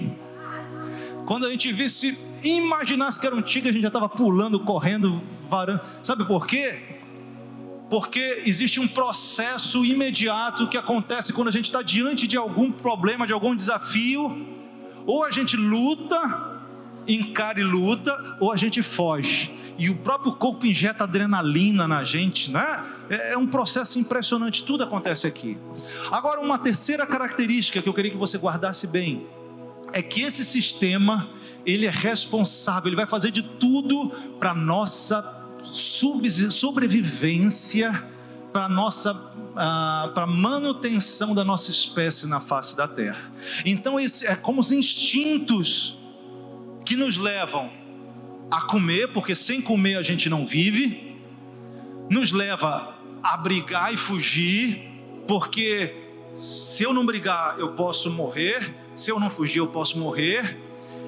[1.25, 5.19] Quando a gente visse, imaginasse que era um tigre, a gente já estava pulando, correndo,
[5.49, 5.81] varando.
[6.03, 6.77] Sabe por quê?
[7.89, 13.25] Porque existe um processo imediato que acontece quando a gente está diante de algum problema,
[13.25, 14.45] de algum desafio.
[15.07, 16.61] Ou a gente luta,
[17.07, 22.51] encara e luta, ou a gente foge e o próprio corpo injeta adrenalina na gente,
[22.51, 22.83] né?
[23.09, 25.57] É, é um processo impressionante, tudo acontece aqui.
[26.11, 29.25] Agora, uma terceira característica que eu queria que você guardasse bem
[29.93, 31.29] é que esse sistema
[31.65, 38.03] ele é responsável, ele vai fazer de tudo para nossa sobrevivência,
[38.51, 43.31] para nossa ah, para manutenção da nossa espécie na face da Terra.
[43.65, 45.97] Então esse é como os instintos
[46.85, 47.78] que nos levam
[48.51, 51.15] a comer, porque sem comer a gente não vive,
[52.09, 54.89] nos leva a brigar e fugir,
[55.27, 55.93] porque
[56.33, 60.57] se eu não brigar eu posso morrer, se eu não fugir eu posso morrer.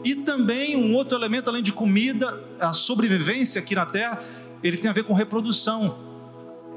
[0.04, 4.22] E também um outro elemento além de comida, a sobrevivência aqui na terra,
[4.64, 6.10] ele tem a ver com reprodução.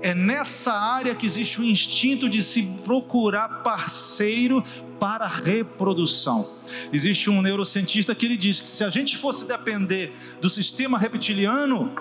[0.03, 4.63] É nessa área que existe o instinto de se procurar parceiro
[4.99, 6.49] para reprodução.
[6.93, 11.93] Existe um neurocientista que ele diz que se a gente fosse depender do sistema reptiliano,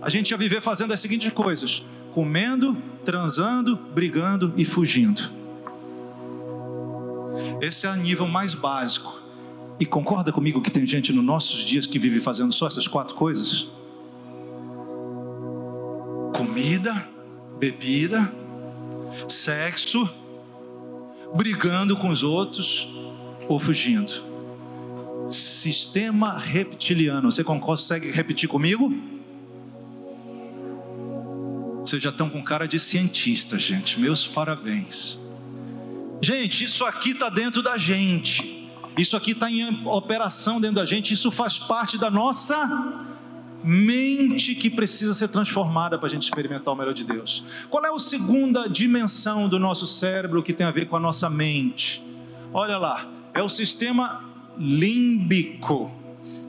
[0.00, 5.30] a gente ia viver fazendo as seguintes coisas: comendo, transando, brigando e fugindo.
[7.60, 9.22] Esse é o nível mais básico.
[9.80, 13.14] E concorda comigo que tem gente nos nossos dias que vive fazendo só essas quatro
[13.14, 13.70] coisas?
[16.34, 17.08] Comida,
[17.58, 18.32] bebida,
[19.28, 20.08] sexo
[21.34, 22.88] brigando com os outros
[23.48, 24.12] ou fugindo.
[25.28, 27.30] Sistema reptiliano.
[27.30, 28.92] Você consegue repetir comigo?
[31.80, 33.98] Vocês já estão com cara de cientista, gente.
[33.98, 35.18] Meus parabéns.
[36.20, 38.68] Gente, isso aqui está dentro da gente.
[38.96, 41.14] Isso aqui está em operação dentro da gente.
[41.14, 43.06] Isso faz parte da nossa
[43.62, 47.44] mente que precisa ser transformada para a gente experimentar o melhor de Deus.
[47.68, 51.28] Qual é a segunda dimensão do nosso cérebro que tem a ver com a nossa
[51.28, 52.04] mente?
[52.52, 54.24] Olha lá, é o sistema
[54.58, 55.90] límbico.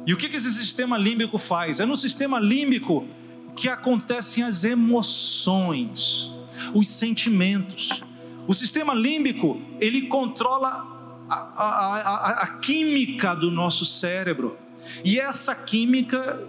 [0.05, 1.79] E o que esse sistema límbico faz?
[1.79, 3.07] É no sistema límbico
[3.55, 6.31] que acontecem as emoções,
[6.73, 8.03] os sentimentos.
[8.47, 10.87] O sistema límbico, ele controla
[11.29, 14.57] a, a, a, a química do nosso cérebro.
[15.03, 16.47] E essa química,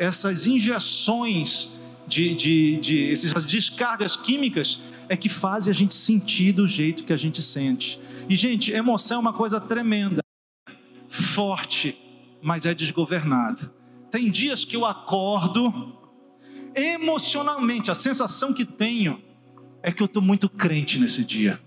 [0.00, 1.68] essas injeções
[2.08, 7.12] de, de, de essas descargas químicas, é que fazem a gente sentir do jeito que
[7.12, 8.00] a gente sente.
[8.26, 10.24] E, gente, emoção é uma coisa tremenda,
[11.06, 12.00] forte,
[12.40, 13.70] mas é desgovernada.
[14.10, 15.94] Tem dias que eu acordo
[16.74, 19.20] emocionalmente, a sensação que tenho
[19.82, 21.60] é que eu estou muito crente nesse dia.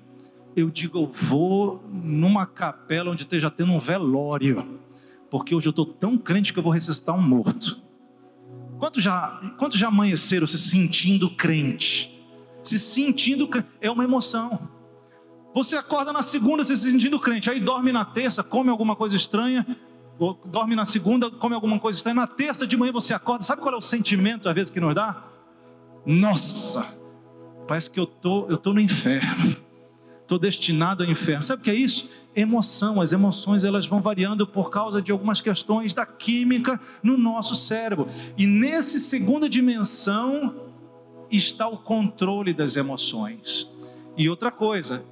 [0.56, 4.80] Eu digo, eu vou numa capela onde esteja tendo um velório,
[5.30, 7.84] porque hoje eu estou tão crente que eu vou ressuscitar um morto.
[8.84, 12.22] Quantos já, quantos já amanheceram se sentindo crente?
[12.62, 14.68] Se sentindo crente, é uma emoção.
[15.56, 19.66] Você acorda na segunda se sentindo crente, aí dorme na terça, come alguma coisa estranha,
[20.48, 23.74] dorme na segunda, come alguma coisa estranha, na terça de manhã você acorda, sabe qual
[23.74, 25.28] é o sentimento às vezes que nos dá?
[26.06, 26.86] Nossa,
[27.66, 29.56] parece que eu tô, eu tô no inferno,
[30.24, 31.42] estou destinado ao inferno.
[31.42, 32.10] Sabe o que é isso?
[32.36, 33.00] Emoção.
[33.00, 38.08] As emoções elas vão variando por causa de algumas questões da química no nosso cérebro.
[38.38, 40.72] E nesse segunda dimensão
[41.30, 43.70] está o controle das emoções.
[44.18, 45.04] E outra coisa,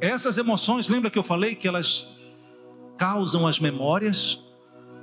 [0.00, 2.08] essas emoções, lembra que eu falei que elas
[2.96, 4.44] causam as memórias.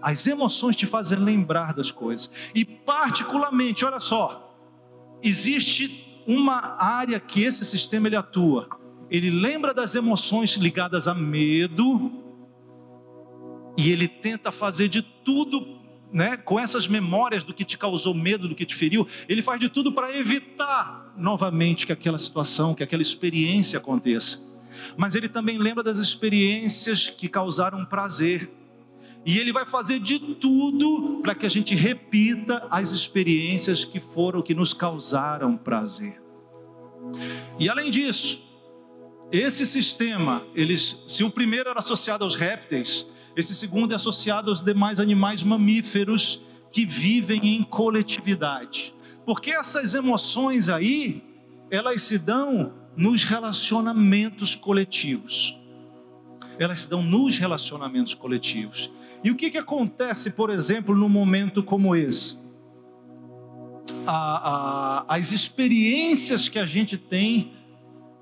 [0.02, 2.30] As emoções te fazem lembrar das coisas.
[2.54, 4.56] E, particularmente, olha só,
[5.22, 8.70] existe uma área que esse sistema ele atua.
[9.10, 12.12] Ele lembra das emoções ligadas a medo,
[13.78, 15.80] e ele tenta fazer de tudo,
[16.12, 19.60] né, com essas memórias do que te causou medo, do que te feriu, ele faz
[19.60, 24.56] de tudo para evitar novamente que aquela situação, que aquela experiência aconteça
[24.98, 28.50] mas ele também lembra das experiências que causaram prazer.
[29.26, 34.42] E ele vai fazer de tudo para que a gente repita as experiências que foram
[34.42, 36.22] que nos causaram prazer.
[37.60, 38.45] E além disso,
[39.32, 44.62] esse sistema, eles, se o primeiro era associado aos répteis, esse segundo é associado aos
[44.62, 48.94] demais animais mamíferos que vivem em coletividade.
[49.26, 51.24] Porque essas emoções aí,
[51.70, 55.58] elas se dão nos relacionamentos coletivos.
[56.58, 58.92] Elas se dão nos relacionamentos coletivos.
[59.24, 62.38] E o que, que acontece, por exemplo, num momento como esse?
[64.06, 67.52] A, a, as experiências que a gente tem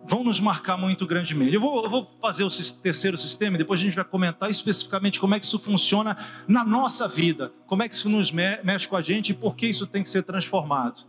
[0.05, 1.53] vão nos marcar muito grandemente.
[1.53, 2.49] Eu vou, eu vou fazer o
[2.81, 6.63] terceiro sistema e depois a gente vai comentar especificamente como é que isso funciona na
[6.63, 9.87] nossa vida, como é que isso nos mexe com a gente e por que isso
[9.87, 11.01] tem que ser transformado.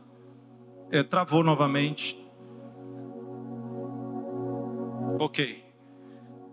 [0.90, 2.16] É, travou novamente.
[5.18, 5.64] Ok.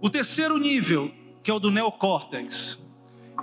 [0.01, 1.11] O terceiro nível,
[1.43, 2.91] que é o do neocórtex,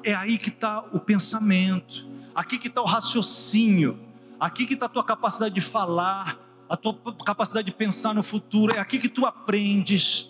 [0.03, 4.01] é aí que está o pensamento, aqui que está o raciocínio,
[4.41, 8.75] aqui que está a tua capacidade de falar, a tua capacidade de pensar no futuro,
[8.75, 10.29] é aqui que tu aprendes,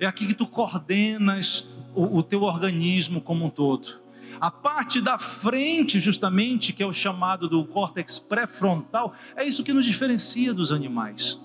[0.00, 4.00] é aqui que tu coordenas o, o teu organismo como um todo.
[4.40, 9.72] A parte da frente, justamente, que é o chamado do córtex pré-frontal, é isso que
[9.72, 11.40] nos diferencia dos animais.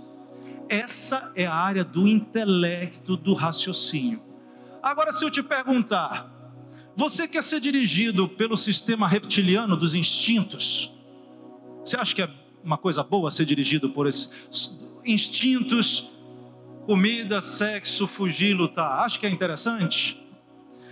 [0.69, 4.21] Essa é a área do intelecto, do raciocínio.
[4.81, 6.31] Agora, se eu te perguntar,
[6.95, 10.91] você quer ser dirigido pelo sistema reptiliano dos instintos?
[11.83, 16.09] Você acha que é uma coisa boa ser dirigido por esses instintos,
[16.85, 18.99] comida, sexo, fugir, lutar?
[18.99, 20.21] Acho que é interessante?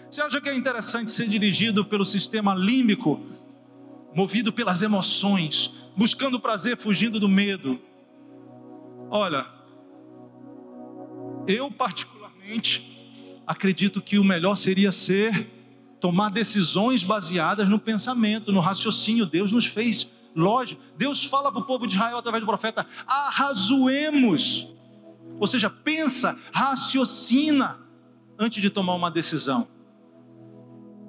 [0.10, 3.22] Você acha que é interessante ser dirigido pelo sistema límbico,
[4.14, 7.80] movido pelas emoções, buscando prazer, fugindo do medo?
[9.10, 9.48] Olha,
[11.48, 12.92] eu, particularmente,
[13.48, 15.48] acredito que o melhor seria ser
[16.00, 19.26] tomar decisões baseadas no pensamento, no raciocínio.
[19.26, 20.82] Deus nos fez, lógico.
[20.98, 24.68] Deus fala para o povo de Israel através do profeta: arrazoemos.
[25.40, 27.80] Ou seja, pensa, raciocina
[28.38, 29.68] antes de tomar uma decisão.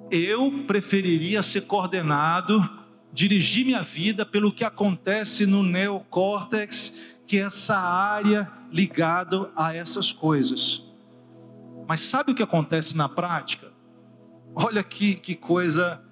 [0.09, 2.69] Eu preferiria ser coordenado,
[3.11, 6.93] dirigir minha vida pelo que acontece no neocórtex,
[7.25, 10.83] que é essa área ligado a essas coisas.
[11.87, 13.71] Mas sabe o que acontece na prática?
[14.55, 16.03] Olha aqui que coisa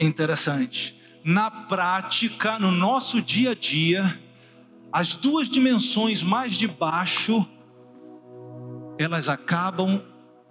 [0.00, 1.00] interessante.
[1.24, 4.20] Na prática, no nosso dia a dia,
[4.92, 7.46] as duas dimensões mais de baixo,
[8.98, 10.02] elas acabam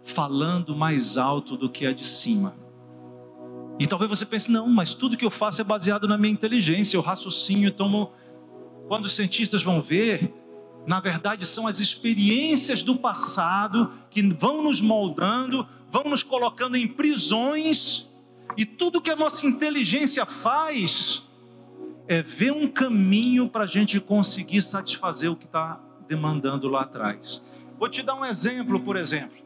[0.03, 2.55] falando mais alto do que a de cima.
[3.79, 6.97] E talvez você pense, não, mas tudo que eu faço é baseado na minha inteligência,
[6.97, 8.11] eu raciocínio, tomo.
[8.87, 10.33] Quando os cientistas vão ver,
[10.87, 16.87] na verdade, são as experiências do passado que vão nos moldando, vão nos colocando em
[16.87, 18.07] prisões,
[18.57, 21.23] E tudo que a nossa inteligência faz
[22.07, 27.41] é ver um caminho para a gente conseguir satisfazer o que está demandando lá atrás.
[27.79, 29.41] Vou te dar um exemplo, por exemplo.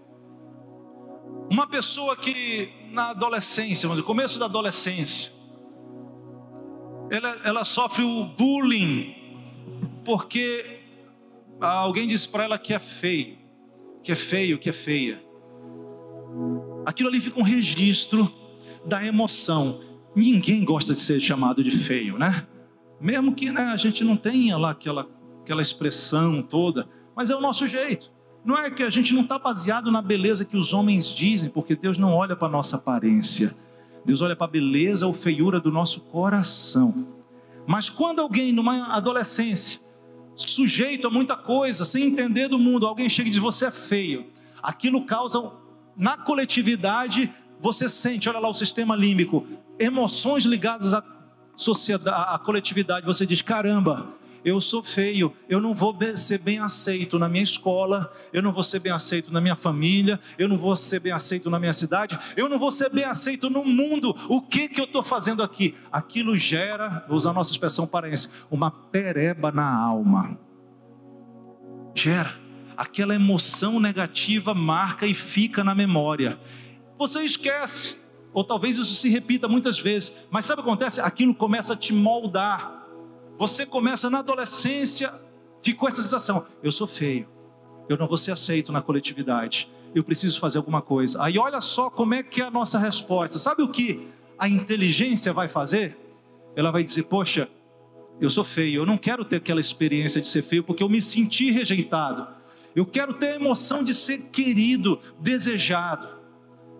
[1.49, 5.31] Uma pessoa que na adolescência, no começo da adolescência,
[7.09, 9.15] ela, ela sofre o bullying
[10.03, 10.81] porque
[11.59, 13.37] alguém diz para ela que é feio,
[14.03, 15.23] que é feio, que é feia.
[16.85, 18.31] Aquilo ali fica um registro
[18.85, 19.81] da emoção.
[20.15, 22.45] Ninguém gosta de ser chamado de feio, né?
[22.99, 25.07] Mesmo que né, a gente não tenha lá aquela,
[25.41, 28.11] aquela expressão toda, mas é o nosso jeito.
[28.43, 31.75] Não é que a gente não está baseado na beleza que os homens dizem, porque
[31.75, 33.55] Deus não olha para a nossa aparência.
[34.05, 37.07] Deus olha para a beleza ou feiura do nosso coração.
[37.67, 39.81] Mas quando alguém, numa adolescência,
[40.33, 44.27] sujeito a muita coisa, sem entender do mundo, alguém chega e diz: Você é feio.
[44.63, 45.51] Aquilo causa,
[45.95, 49.45] na coletividade, você sente, olha lá o sistema límbico,
[49.79, 51.03] emoções ligadas à
[51.55, 53.05] sociedade, à coletividade.
[53.05, 54.13] Você diz: Caramba,
[54.45, 58.63] eu sou feio, eu não vou ser bem aceito na minha escola, eu não vou
[58.63, 62.17] ser bem aceito na minha família, eu não vou ser bem aceito na minha cidade,
[62.35, 64.15] eu não vou ser bem aceito no mundo.
[64.29, 65.75] O que que eu estou fazendo aqui?
[65.91, 70.39] Aquilo gera, vou usar a nossa expressão paraense, uma pereba na alma.
[71.95, 72.47] Gera
[72.77, 76.39] aquela emoção negativa marca e fica na memória.
[76.97, 77.95] Você esquece,
[78.33, 81.01] ou talvez isso se repita muitas vezes, mas sabe o que acontece?
[81.01, 82.77] Aquilo começa a te moldar
[83.37, 85.13] você começa na adolescência,
[85.61, 87.27] ficou essa sensação: eu sou feio,
[87.87, 91.21] eu não vou ser aceito na coletividade, eu preciso fazer alguma coisa.
[91.21, 93.37] Aí olha só como é que é a nossa resposta.
[93.37, 94.07] Sabe o que
[94.39, 95.95] a inteligência vai fazer?
[96.55, 97.47] Ela vai dizer: poxa,
[98.19, 100.99] eu sou feio, eu não quero ter aquela experiência de ser feio porque eu me
[100.99, 102.27] senti rejeitado.
[102.75, 106.16] Eu quero ter a emoção de ser querido, desejado.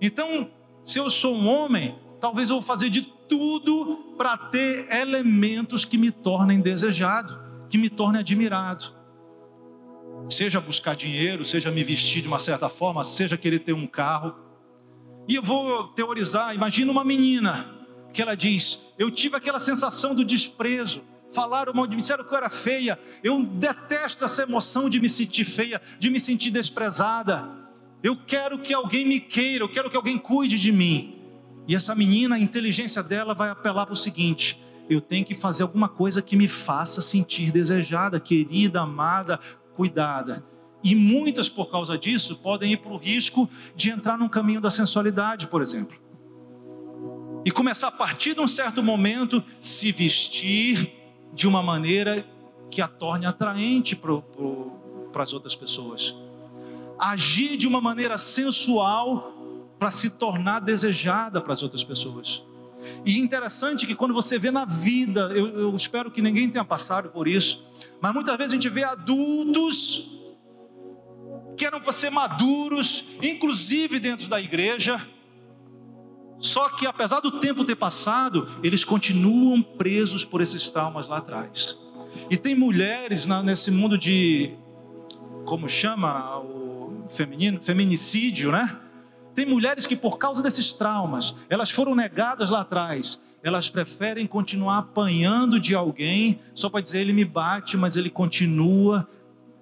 [0.02, 0.52] Então,
[0.84, 5.98] se eu sou um homem, talvez eu vou fazer de tudo para ter elementos que
[5.98, 7.40] me tornem desejado,
[7.70, 8.96] que me tornem admirado.
[10.30, 14.36] Seja buscar dinheiro, seja me vestir de uma certa forma, seja querer ter um carro.
[15.28, 17.70] E eu vou teorizar, imagina uma menina
[18.14, 22.34] que ela diz: "Eu tive aquela sensação do desprezo, falaram mal de mim, disseram que
[22.34, 23.00] eu era feia.
[23.24, 27.67] Eu detesto essa emoção de me sentir feia, de me sentir desprezada.
[28.04, 31.16] Eu quero que alguém me queira, eu quero que alguém cuide de mim.
[31.68, 35.64] E essa menina, a inteligência dela vai apelar para o seguinte: eu tenho que fazer
[35.64, 39.40] alguma coisa que me faça sentir desejada, querida, amada,
[39.76, 40.46] cuidada.
[40.84, 44.70] E muitas, por causa disso, podem ir para o risco de entrar num caminho da
[44.70, 45.98] sensualidade, por exemplo.
[47.44, 50.94] E começar a partir de um certo momento se vestir
[51.34, 52.26] de uma maneira
[52.70, 56.16] que a torne atraente para as outras pessoas.
[57.00, 59.34] Agir de uma maneira sensual
[59.78, 62.44] para se tornar desejada para as outras pessoas.
[63.06, 67.10] E interessante que quando você vê na vida, eu, eu espero que ninguém tenha passado
[67.10, 67.64] por isso,
[68.02, 70.18] mas muitas vezes a gente vê adultos
[71.56, 75.02] que eram para ser maduros, inclusive dentro da igreja,
[76.40, 81.78] só que apesar do tempo ter passado, eles continuam presos por esses traumas lá atrás.
[82.30, 84.54] E tem mulheres na, nesse mundo de,
[85.46, 86.40] como chama
[87.10, 88.78] feminino, feminicídio, né?
[89.34, 94.80] Tem mulheres que, por causa desses traumas, elas foram negadas lá atrás, elas preferem continuar
[94.80, 99.08] apanhando de alguém só para dizer ele me bate, mas ele continua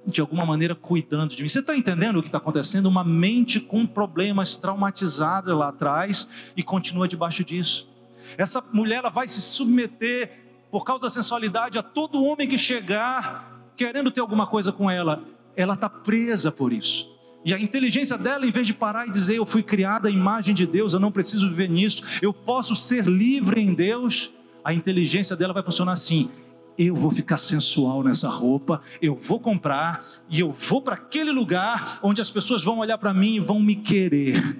[0.07, 1.49] de alguma maneira cuidando de mim.
[1.49, 2.85] Você está entendendo o que está acontecendo?
[2.85, 7.89] Uma mente com problemas traumatizadas lá atrás e continua debaixo disso.
[8.37, 13.71] Essa mulher ela vai se submeter por causa da sensualidade a todo homem que chegar
[13.75, 15.23] querendo ter alguma coisa com ela.
[15.55, 17.14] Ela está presa por isso.
[17.45, 20.55] E a inteligência dela, em vez de parar e dizer, eu fui criada à imagem
[20.55, 24.33] de Deus, eu não preciso viver nisso, eu posso ser livre em Deus,
[24.63, 26.31] a inteligência dela vai funcionar assim:
[26.75, 31.99] eu vou ficar sensual nessa roupa, eu vou comprar e eu vou para aquele lugar
[32.01, 34.57] onde as pessoas vão olhar para mim e vão me querer.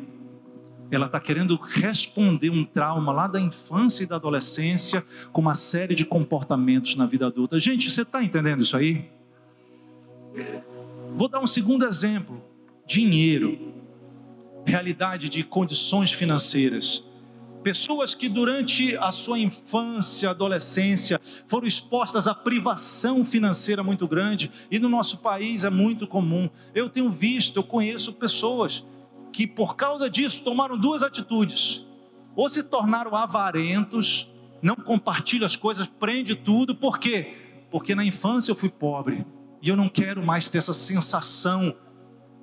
[0.91, 5.95] Ela está querendo responder um trauma lá da infância e da adolescência com uma série
[5.95, 7.59] de comportamentos na vida adulta.
[7.59, 9.09] Gente, você está entendendo isso aí?
[11.15, 12.53] Vou dar um segundo exemplo
[12.85, 13.73] dinheiro,
[14.65, 17.03] realidade de condições financeiras.
[17.63, 24.77] Pessoas que durante a sua infância, adolescência, foram expostas à privação financeira muito grande, e
[24.77, 26.47] no nosso país é muito comum.
[26.75, 28.85] Eu tenho visto, eu conheço pessoas
[29.33, 31.83] que por causa disso tomaram duas atitudes:
[32.35, 34.29] ou se tornaram avarentos,
[34.61, 37.35] não compartilham as coisas, prende tudo, por quê?
[37.71, 39.25] Porque na infância eu fui pobre
[39.61, 41.75] e eu não quero mais ter essa sensação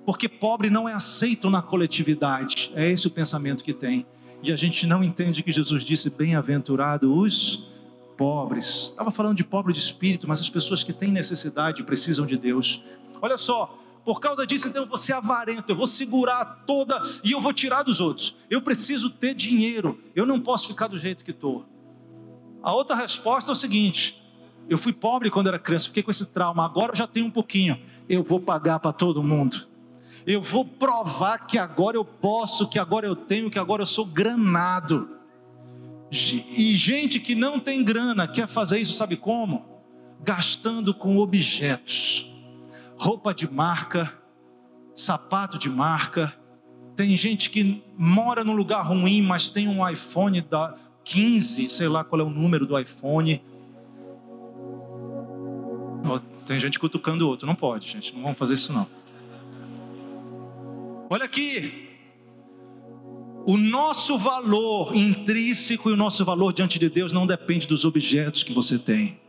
[0.05, 2.73] porque pobre não é aceito na coletividade.
[2.75, 4.07] É esse o pensamento que tem.
[4.43, 7.71] E a gente não entende que Jesus disse: bem-aventurado os
[8.17, 8.89] pobres.
[8.89, 12.83] Estava falando de pobre de espírito, mas as pessoas que têm necessidade precisam de Deus.
[13.21, 17.33] Olha só, por causa disso, então eu vou ser avarento, eu vou segurar toda e
[17.33, 18.37] eu vou tirar dos outros.
[18.51, 21.65] Eu preciso ter dinheiro, eu não posso ficar do jeito que estou.
[22.63, 24.23] A outra resposta é o seguinte:
[24.69, 27.31] eu fui pobre quando era criança, fiquei com esse trauma, agora eu já tenho um
[27.31, 29.72] pouquinho, eu vou pagar para todo mundo.
[30.27, 34.07] Eu vou provar que agora eu posso, que agora eu tenho, que agora eu sou
[34.07, 35.09] granado.
[36.11, 39.65] E gente que não tem grana quer fazer isso, sabe como?
[40.23, 42.33] Gastando com objetos
[43.03, 44.13] roupa de marca,
[44.95, 46.33] sapato de marca.
[46.95, 52.05] Tem gente que mora num lugar ruim, mas tem um iPhone da 15, sei lá
[52.05, 53.43] qual é o número do iPhone.
[56.47, 58.87] Tem gente cutucando o outro, não pode, gente, não vamos fazer isso não.
[61.13, 61.91] Olha aqui,
[63.45, 68.43] o nosso valor intrínseco e o nosso valor diante de Deus não depende dos objetos
[68.43, 69.21] que você tem.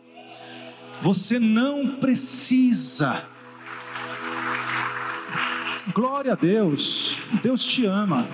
[1.01, 3.25] Você não precisa
[5.93, 7.17] Glória a Deus.
[7.41, 8.29] Deus te ama.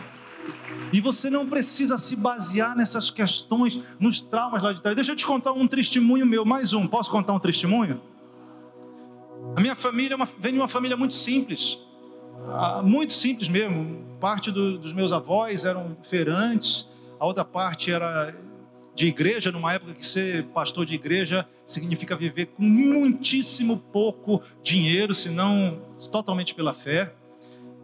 [0.94, 4.96] E você não precisa se basear nessas questões, nos traumas lá de trás.
[4.96, 6.86] Deixa eu te contar um testemunho meu, mais um.
[6.86, 8.00] Posso contar um testemunho?
[9.56, 11.89] A minha família é uma, vem de uma família muito simples.
[12.48, 14.06] Ah, muito simples mesmo.
[14.20, 16.88] Parte do, dos meus avós eram feirantes,
[17.20, 18.36] a outra parte era
[18.96, 25.14] de igreja, numa época que ser pastor de igreja significa viver com muitíssimo pouco dinheiro,
[25.14, 25.82] se não
[26.12, 27.14] totalmente pela fé.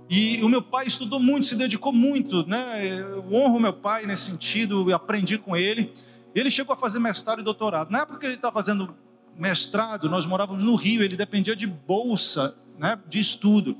[0.09, 3.01] E o meu pai estudou muito, se dedicou muito, né?
[3.01, 5.93] Eu honro meu pai nesse sentido, eu aprendi com ele.
[6.35, 7.89] Ele chegou a fazer mestrado e doutorado.
[7.89, 8.93] Na época que ele estava fazendo
[9.37, 13.77] mestrado, nós morávamos no Rio, ele dependia de bolsa, né, de estudo.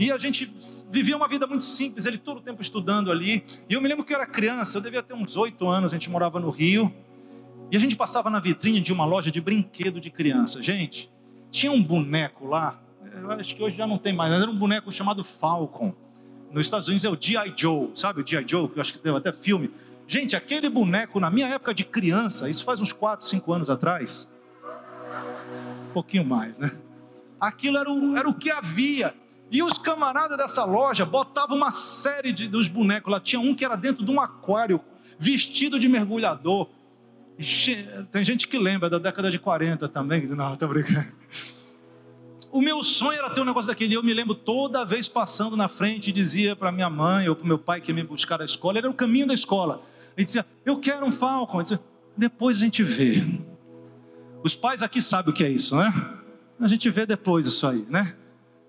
[0.00, 0.50] E a gente
[0.90, 3.44] vivia uma vida muito simples, ele todo o tempo estudando ali.
[3.68, 5.96] E eu me lembro que eu era criança, eu devia ter uns oito anos, a
[5.96, 6.90] gente morava no Rio.
[7.70, 10.62] E a gente passava na vitrine de uma loja de brinquedo de criança.
[10.62, 11.12] Gente,
[11.50, 12.82] tinha um boneco lá,
[13.12, 15.94] eu acho que hoje já não tem mais, mas era um boneco chamado Falcon.
[16.50, 17.52] Nos Estados Unidos é o G.I.
[17.54, 18.48] Joe, sabe o G.I.
[18.48, 19.70] Joe, que eu acho que teve até filme.
[20.08, 24.26] Gente, aquele boneco, na minha época de criança, isso faz uns 4, 5 anos atrás,
[25.90, 26.72] um pouquinho mais, né?
[27.38, 29.14] Aquilo era o, era o que havia.
[29.50, 33.20] E os camaradas dessa loja botavam uma série de, dos bonecos lá.
[33.20, 34.80] Tinha um que era dentro de um aquário,
[35.18, 36.68] vestido de mergulhador.
[38.12, 40.26] Tem gente que lembra da década de 40 também.
[40.26, 41.08] Não, tô brincando
[42.52, 43.94] o meu sonho era ter um negócio daquele.
[43.94, 47.58] Eu me lembro toda vez passando na frente dizia para minha mãe ou para meu
[47.58, 49.82] pai que ia me buscar da escola, era o caminho da escola.
[50.16, 51.58] Ele dizia: Eu quero um Falcon.
[51.58, 51.80] Eu dizia:
[52.16, 53.24] Depois a gente vê.
[54.42, 55.92] Os pais aqui sabem o que é isso, né?
[56.58, 58.14] A gente vê depois isso aí, né?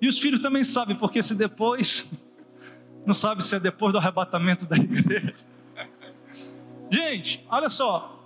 [0.01, 2.05] E os filhos também sabem, porque se depois,
[3.05, 5.35] não sabe se é depois do arrebatamento da igreja.
[6.89, 8.25] Gente, olha só,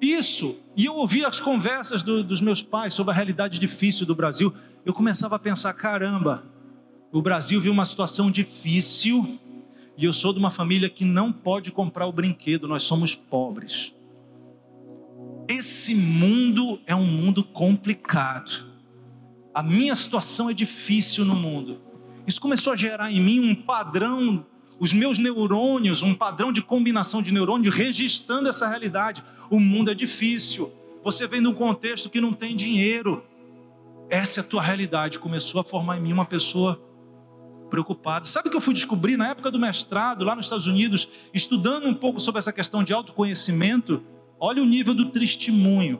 [0.00, 4.14] isso, e eu ouvi as conversas do, dos meus pais sobre a realidade difícil do
[4.14, 4.52] Brasil
[4.84, 6.44] eu começava a pensar: caramba,
[7.12, 9.38] o Brasil viu uma situação difícil
[9.96, 13.94] e eu sou de uma família que não pode comprar o brinquedo, nós somos pobres.
[15.48, 18.71] Esse mundo é um mundo complicado.
[19.54, 21.80] A minha situação é difícil no mundo.
[22.26, 24.46] Isso começou a gerar em mim um padrão,
[24.78, 29.22] os meus neurônios, um padrão de combinação de neurônios registrando essa realidade.
[29.50, 30.72] O mundo é difícil.
[31.04, 33.22] Você vem de um contexto que não tem dinheiro
[34.12, 35.18] essa é a tua realidade.
[35.18, 36.78] Começou a formar em mim uma pessoa
[37.70, 38.26] preocupada.
[38.26, 41.86] Sabe o que eu fui descobrir na época do mestrado, lá nos Estados Unidos, estudando
[41.86, 44.02] um pouco sobre essa questão de autoconhecimento?
[44.38, 45.98] Olha o nível do testemunho.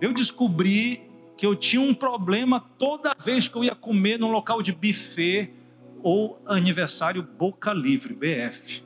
[0.00, 1.09] Eu descobri
[1.40, 5.50] que eu tinha um problema toda vez que eu ia comer num local de buffet
[6.02, 8.84] ou aniversário Boca Livre, BF.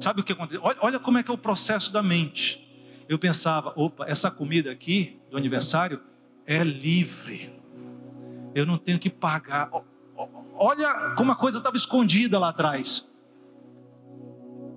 [0.00, 0.60] Sabe o que aconteceu?
[0.64, 2.68] Olha, olha como é que é o processo da mente.
[3.08, 6.00] Eu pensava, opa, essa comida aqui do aniversário
[6.44, 7.52] é livre.
[8.52, 9.70] Eu não tenho que pagar.
[10.56, 13.08] Olha como a coisa estava escondida lá atrás.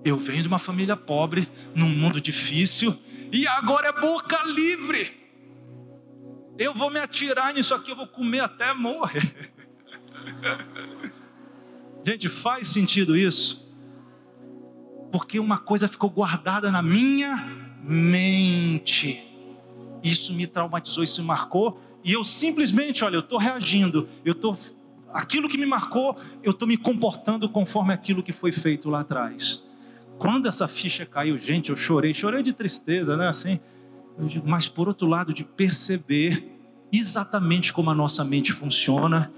[0.04, 2.96] Eu venho de uma família pobre, num mundo difícil,
[3.32, 5.21] e agora é boca livre.
[6.58, 9.52] Eu vou me atirar nisso aqui, eu vou comer até morrer.
[12.04, 13.62] Gente, faz sentido isso?
[15.10, 17.36] Porque uma coisa ficou guardada na minha
[17.82, 19.28] mente.
[20.02, 21.80] Isso me traumatizou, isso me marcou.
[22.04, 24.58] E eu simplesmente, olha, eu estou reagindo, eu estou.
[25.12, 29.62] Aquilo que me marcou, eu estou me comportando conforme aquilo que foi feito lá atrás.
[30.18, 33.28] Quando essa ficha caiu, gente, eu chorei, chorei de tristeza, né?
[33.28, 33.60] Assim,
[34.18, 36.50] digo, mas por outro lado, de perceber
[36.92, 39.32] exatamente como a nossa mente funciona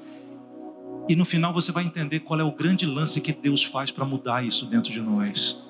[1.09, 4.05] E no final você vai entender qual é o grande lance que Deus faz para
[4.05, 5.63] mudar isso dentro de nós.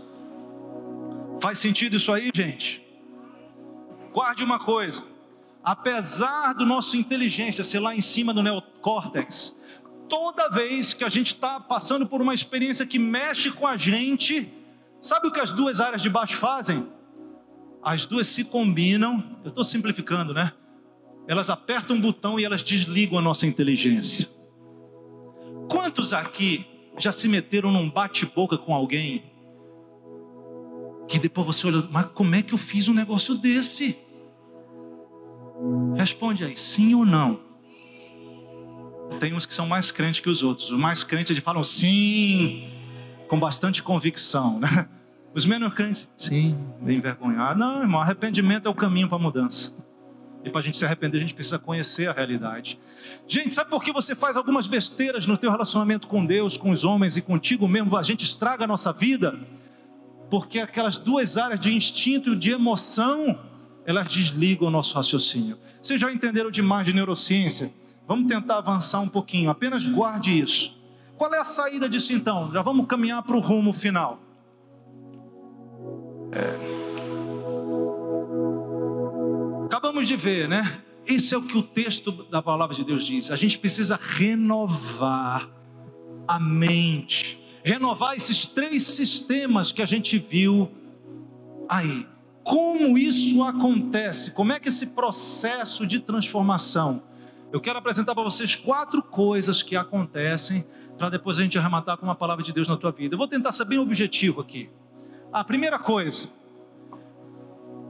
[1.40, 2.82] Faz sentido isso aí, gente?
[4.12, 5.02] Guarde uma coisa:
[5.62, 9.60] apesar do nosso inteligência ser lá em cima do neocórtex,
[10.08, 14.52] toda vez que a gente está passando por uma experiência que mexe com a gente,
[15.00, 16.86] sabe o que as duas áreas de baixo fazem?
[17.84, 20.52] As duas se combinam, eu estou simplificando, né?
[21.28, 24.26] Elas apertam um botão e elas desligam a nossa inteligência.
[25.68, 26.64] Quantos aqui
[26.96, 29.22] já se meteram num bate-boca com alguém
[31.06, 33.98] que depois você olha, mas como é que eu fiz um negócio desse?
[35.94, 37.38] Responde aí, sim ou não?
[39.20, 40.70] Tem uns que são mais crentes que os outros.
[40.70, 42.66] Os mais crentes eles falam sim,
[43.28, 44.88] com bastante convicção, né?
[45.34, 47.58] Os menos crentes, sim, bem envergonhado.
[47.58, 49.84] Não, irmão, arrependimento é o caminho para a mudança.
[50.44, 52.78] E para a gente se arrepender, a gente precisa conhecer a realidade.
[53.26, 56.84] Gente, sabe por que você faz algumas besteiras no teu relacionamento com Deus, com os
[56.84, 57.96] homens e contigo mesmo?
[57.96, 59.34] A gente estraga a nossa vida?
[60.30, 63.38] Porque aquelas duas áreas de instinto e de emoção,
[63.84, 65.58] elas desligam o nosso raciocínio.
[65.82, 67.72] Vocês já entenderam demais de neurociência?
[68.06, 70.78] Vamos tentar avançar um pouquinho, apenas guarde isso.
[71.16, 72.52] Qual é a saída disso então?
[72.52, 74.23] Já vamos caminhar para o rumo final.
[76.34, 76.84] É...
[79.66, 80.82] Acabamos de ver, né?
[81.06, 83.30] Esse é o que o texto da palavra de Deus diz.
[83.30, 85.48] A gente precisa renovar
[86.26, 90.70] a mente, renovar esses três sistemas que a gente viu
[91.68, 92.06] aí.
[92.42, 94.32] Como isso acontece?
[94.32, 97.02] Como é que esse processo de transformação?
[97.52, 100.66] Eu quero apresentar para vocês quatro coisas que acontecem
[100.98, 103.14] para depois a gente arrematar com uma palavra de Deus na tua vida.
[103.14, 104.70] Eu vou tentar ser bem objetivo aqui.
[105.34, 106.28] A primeira coisa,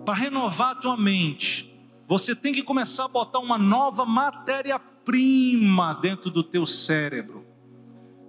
[0.03, 1.79] para renovar a tua mente,
[2.09, 7.45] você tem que começar a botar uma nova matéria-prima dentro do teu cérebro.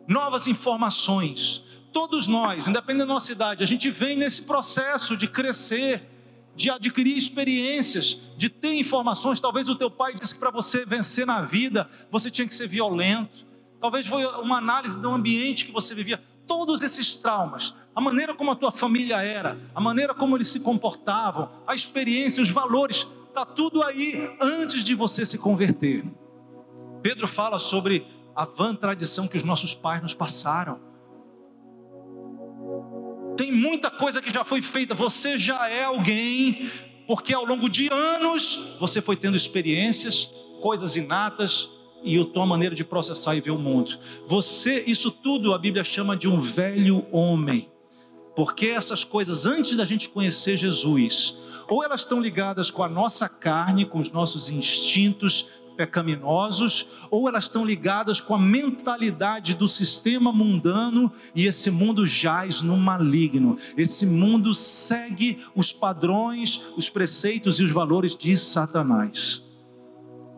[0.06, 1.64] Novas informações.
[1.94, 6.04] Todos nós, independente da nossa idade, a gente vem nesse processo de crescer,
[6.54, 9.40] de adquirir experiências, de ter informações.
[9.40, 12.68] Talvez o teu pai disse que para você vencer na vida, você tinha que ser
[12.68, 13.46] violento.
[13.80, 16.22] Talvez foi uma análise do ambiente que você vivia.
[16.48, 20.60] Todos esses traumas, a maneira como a tua família era, a maneira como eles se
[20.60, 26.06] comportavam, a experiência, os valores, Está tudo aí antes de você se converter.
[27.02, 30.80] Pedro fala sobre a vã tradição que os nossos pais nos passaram.
[33.36, 34.96] Tem muita coisa que já foi feita.
[34.96, 36.72] Você já é alguém,
[37.06, 40.30] porque ao longo de anos você foi tendo experiências,
[40.62, 41.70] coisas inatas
[42.06, 43.98] e a tua maneira de processar e ver o mundo.
[44.28, 47.68] Você, isso tudo a Bíblia chama de um velho homem.
[48.36, 51.36] Porque essas coisas antes da gente conhecer Jesus,
[51.68, 57.46] ou elas estão ligadas com a nossa carne, com os nossos instintos pecaminosos, ou elas
[57.46, 63.58] estão ligadas com a mentalidade do sistema mundano e esse mundo jaz no maligno.
[63.78, 69.45] Esse mundo segue os padrões, os preceitos e os valores de Satanás.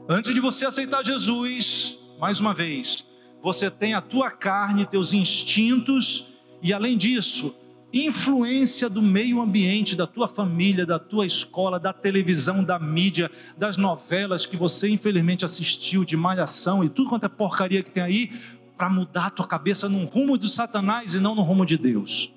[0.10, 3.06] Antes de você aceitar Jesus, mais uma vez,
[3.44, 6.30] você tem a tua carne, teus instintos
[6.64, 7.54] e além disso,
[7.92, 13.76] influência do meio ambiente, da tua família, da tua escola, da televisão, da mídia, das
[13.76, 18.32] novelas que você infelizmente assistiu, de malhação e tudo quanto é porcaria que tem aí,
[18.78, 22.32] para mudar a tua cabeça num rumo de Satanás e não no rumo de Deus.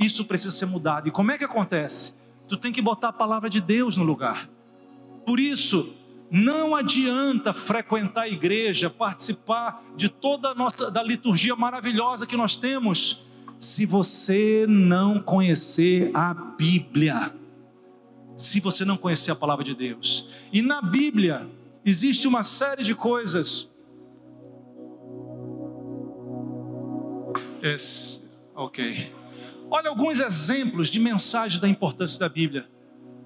[0.00, 1.06] Isso precisa ser mudado.
[1.06, 2.14] E como é que acontece?
[2.48, 4.50] Tu tem que botar a palavra de Deus no lugar.
[5.24, 5.94] Por isso,
[6.30, 12.56] não adianta frequentar a igreja, participar de toda a nossa da liturgia maravilhosa que nós
[12.56, 13.24] temos
[13.58, 17.34] se você não conhecer a Bíblia,
[18.36, 20.28] se você não conhecer a palavra de Deus.
[20.52, 21.48] E na Bíblia
[21.84, 23.72] existe uma série de coisas.
[27.62, 29.12] Esse, ok.
[29.70, 32.68] Olha alguns exemplos de mensagens da importância da Bíblia.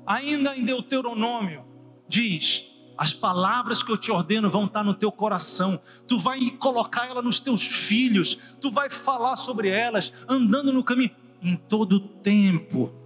[0.06, 1.64] Ainda em Deuteronômio
[2.08, 2.67] diz:
[2.98, 5.80] as palavras que eu te ordeno vão estar no teu coração.
[6.08, 8.36] Tu vai colocar ela nos teus filhos.
[8.60, 12.97] Tu vai falar sobre elas andando no caminho em todo tempo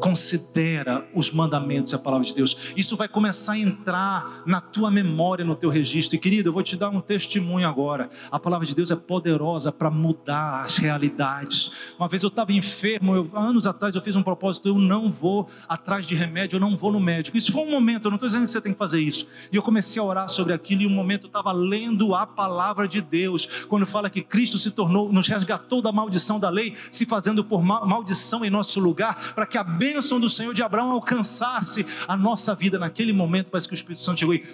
[0.00, 2.72] considera os mandamentos e a palavra de Deus.
[2.76, 6.16] Isso vai começar a entrar na tua memória, no teu registro.
[6.16, 8.10] E querido, eu vou te dar um testemunho agora.
[8.30, 11.70] A palavra de Deus é poderosa para mudar as realidades.
[11.98, 15.48] Uma vez eu estava enfermo, eu, anos atrás eu fiz um propósito, eu não vou
[15.68, 17.36] atrás de remédio, eu não vou no médico.
[17.36, 19.26] Isso foi um momento, eu não estou dizendo que você tem que fazer isso.
[19.52, 22.86] E eu comecei a orar sobre aquilo e um momento eu estava lendo a palavra
[22.86, 27.04] de Deus, quando fala que Cristo se tornou, nos resgatou da maldição da lei, se
[27.04, 31.86] fazendo por maldição em nosso lugar, para que a bênção do Senhor de Abraão alcançasse
[32.06, 34.44] a nossa vida naquele momento, parece que o Espírito Santo chegou e,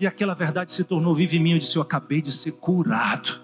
[0.00, 1.52] e aquela verdade se tornou viva em mim.
[1.52, 3.40] Eu disse: Eu acabei de ser curado.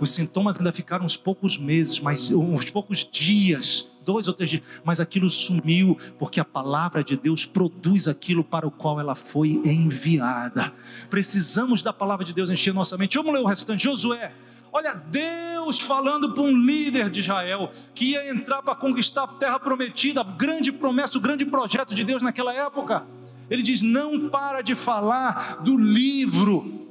[0.00, 4.62] Os sintomas ainda ficaram uns poucos meses, mas uns poucos dias, dois ou três dias,
[4.84, 9.60] mas aquilo sumiu, porque a palavra de Deus produz aquilo para o qual ela foi
[9.64, 10.72] enviada.
[11.10, 13.16] Precisamos da palavra de Deus encher nossa mente.
[13.16, 13.84] Vamos ler o restante.
[13.84, 14.32] Josué
[14.72, 19.60] Olha, Deus falando para um líder de Israel que ia entrar para conquistar a terra
[19.60, 23.04] prometida, a grande promessa, o grande projeto de Deus naquela época.
[23.50, 26.88] Ele diz: não para de falar do livro,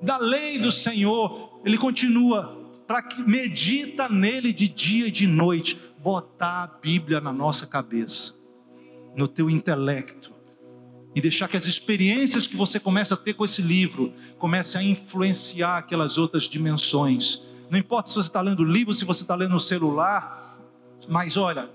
[0.00, 1.60] da lei do Senhor.
[1.64, 7.32] Ele continua, para que medita nele de dia e de noite, botar a Bíblia na
[7.32, 8.34] nossa cabeça,
[9.16, 10.39] no teu intelecto
[11.14, 14.84] e deixar que as experiências que você começa a ter com esse livro comecem a
[14.84, 17.42] influenciar aquelas outras dimensões.
[17.68, 20.58] Não importa se você está lendo livro, se você está lendo no celular,
[21.08, 21.68] mas olha,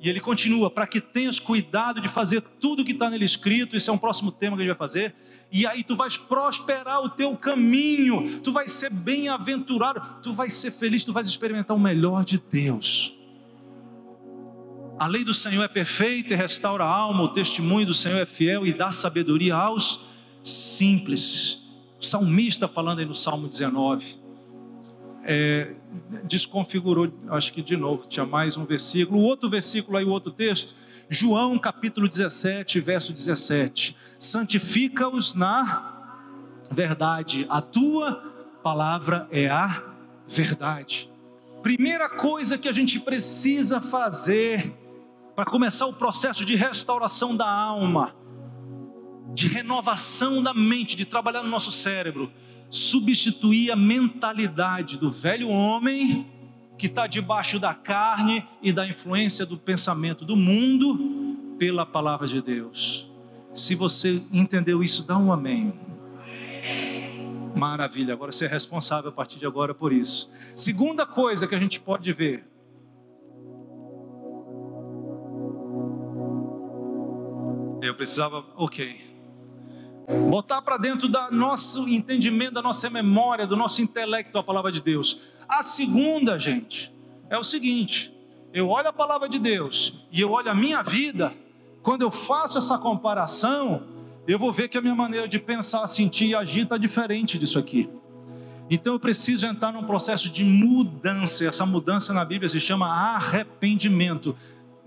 [0.00, 3.90] e ele continua, para que tenhas cuidado de fazer tudo que está nele escrito, esse
[3.90, 5.14] é um próximo tema que a gente vai fazer,
[5.52, 10.70] e aí tu vais prosperar o teu caminho, tu vais ser bem-aventurado, tu vais ser
[10.70, 13.19] feliz, tu vais experimentar o melhor de Deus.
[15.00, 18.26] A lei do Senhor é perfeita e restaura a alma, o testemunho do Senhor é
[18.26, 19.98] fiel e dá sabedoria aos
[20.42, 21.62] simples.
[21.98, 24.16] O salmista falando aí no Salmo 19,
[25.24, 25.72] é,
[26.24, 29.20] desconfigurou, acho que de novo, tinha mais um versículo.
[29.20, 30.74] O outro versículo aí, o outro texto,
[31.08, 36.28] João capítulo 17, verso 17: Santifica-os na
[36.70, 38.16] verdade, a tua
[38.62, 39.82] palavra é a
[40.28, 41.10] verdade.
[41.62, 44.78] Primeira coisa que a gente precisa fazer
[45.40, 48.14] para começar o processo de restauração da alma,
[49.32, 52.30] de renovação da mente, de trabalhar no nosso cérebro,
[52.68, 56.30] substituir a mentalidade do velho homem
[56.76, 62.42] que está debaixo da carne e da influência do pensamento do mundo pela palavra de
[62.42, 63.10] Deus.
[63.54, 65.72] Se você entendeu isso, dá um amém.
[67.56, 70.30] Maravilha, agora você é responsável a partir de agora por isso.
[70.54, 72.49] Segunda coisa que a gente pode ver
[77.82, 79.00] Eu precisava, ok.
[80.28, 84.82] Botar para dentro do nosso entendimento, da nossa memória, do nosso intelecto a palavra de
[84.82, 85.20] Deus.
[85.48, 86.92] A segunda, gente,
[87.28, 88.12] é o seguinte:
[88.52, 91.32] eu olho a palavra de Deus e eu olho a minha vida,
[91.82, 93.82] quando eu faço essa comparação,
[94.26, 97.58] eu vou ver que a minha maneira de pensar, sentir e agir está diferente disso
[97.58, 97.88] aqui.
[98.68, 101.44] Então eu preciso entrar num processo de mudança.
[101.44, 104.36] Essa mudança na Bíblia se chama arrependimento.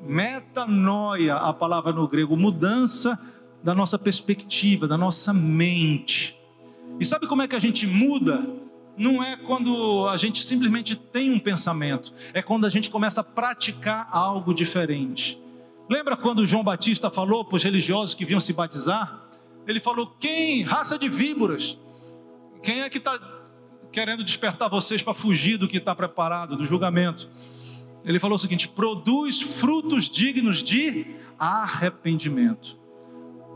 [0.06, 3.18] Metanoia, a palavra no grego, mudança
[3.64, 6.38] da nossa perspectiva, da nossa mente.
[7.00, 8.46] E sabe como é que a gente muda?
[8.98, 13.24] Não é quando a gente simplesmente tem um pensamento, é quando a gente começa a
[13.24, 15.42] praticar algo diferente.
[15.90, 19.24] Lembra quando João Batista falou para os religiosos que vinham se batizar?
[19.66, 20.62] Ele falou: Quem?
[20.64, 21.78] Raça de víboras.
[22.62, 23.20] Quem é que está
[23.92, 27.28] querendo despertar vocês para fugir do que está preparado, do julgamento?
[28.06, 31.06] Ele falou o seguinte: produz frutos dignos de
[31.40, 32.78] arrependimento.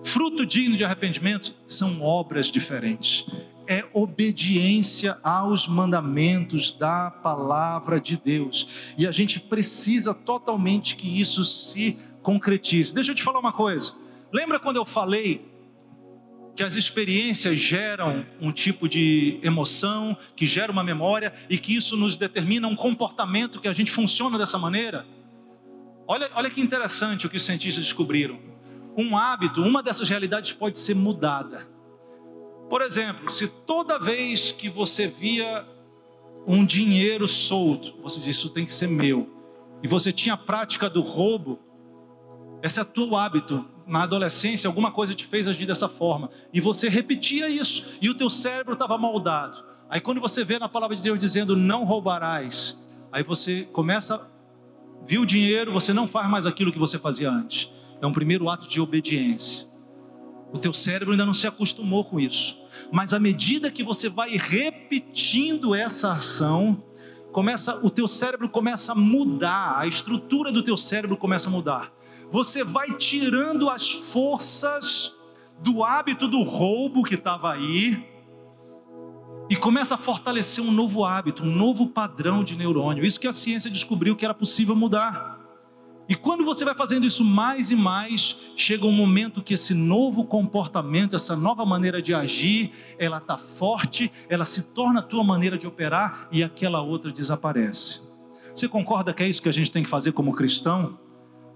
[0.04, 3.26] Fruto digno de arrependimento são obras diferentes.
[3.68, 8.94] É obediência aos mandamentos da palavra de Deus.
[8.98, 12.94] E a gente precisa totalmente que isso se concretize.
[12.94, 13.94] Deixa eu te falar uma coisa.
[14.32, 15.57] Lembra quando eu falei
[16.58, 21.96] que as experiências geram um tipo de emoção, que gera uma memória e que isso
[21.96, 25.06] nos determina um comportamento que a gente funciona dessa maneira.
[26.08, 28.40] Olha, olha que interessante o que os cientistas descobriram.
[28.98, 31.70] Um hábito, uma dessas realidades pode ser mudada.
[32.68, 35.64] Por exemplo, se toda vez que você via
[36.48, 39.30] um dinheiro solto, você diz isso tem que ser meu,
[39.84, 41.60] e você tinha a prática do roubo,
[42.64, 43.64] esse é teu hábito.
[43.88, 46.30] Na adolescência, alguma coisa te fez agir dessa forma.
[46.54, 47.86] E você repetia isso.
[48.02, 49.64] E o teu cérebro estava moldado.
[49.90, 52.78] Aí quando você vê na palavra de Deus dizendo não roubarás,
[53.12, 54.30] aí você começa,
[55.06, 57.72] viu o dinheiro, você não faz mais aquilo que você fazia antes.
[58.02, 59.68] É um primeiro ato de obediência.
[60.52, 62.62] O teu cérebro ainda não se acostumou com isso.
[62.92, 66.84] Mas à medida que você vai repetindo essa ação,
[67.32, 71.97] começa, o teu cérebro começa a mudar, a estrutura do teu cérebro começa a mudar
[72.32, 75.16] você vai tirando as forças
[75.62, 78.06] do hábito do roubo que estava aí
[79.50, 83.06] e começa a fortalecer um novo hábito, um novo padrão de neurônio.
[83.06, 85.38] Isso que a ciência descobriu que era possível mudar.
[86.10, 90.26] E quando você vai fazendo isso mais e mais, chega um momento que esse novo
[90.26, 95.58] comportamento, essa nova maneira de agir, ela está forte, ela se torna a tua maneira
[95.58, 98.02] de operar e aquela outra desaparece.
[98.54, 100.98] Você concorda que é isso que a gente tem que fazer como cristão?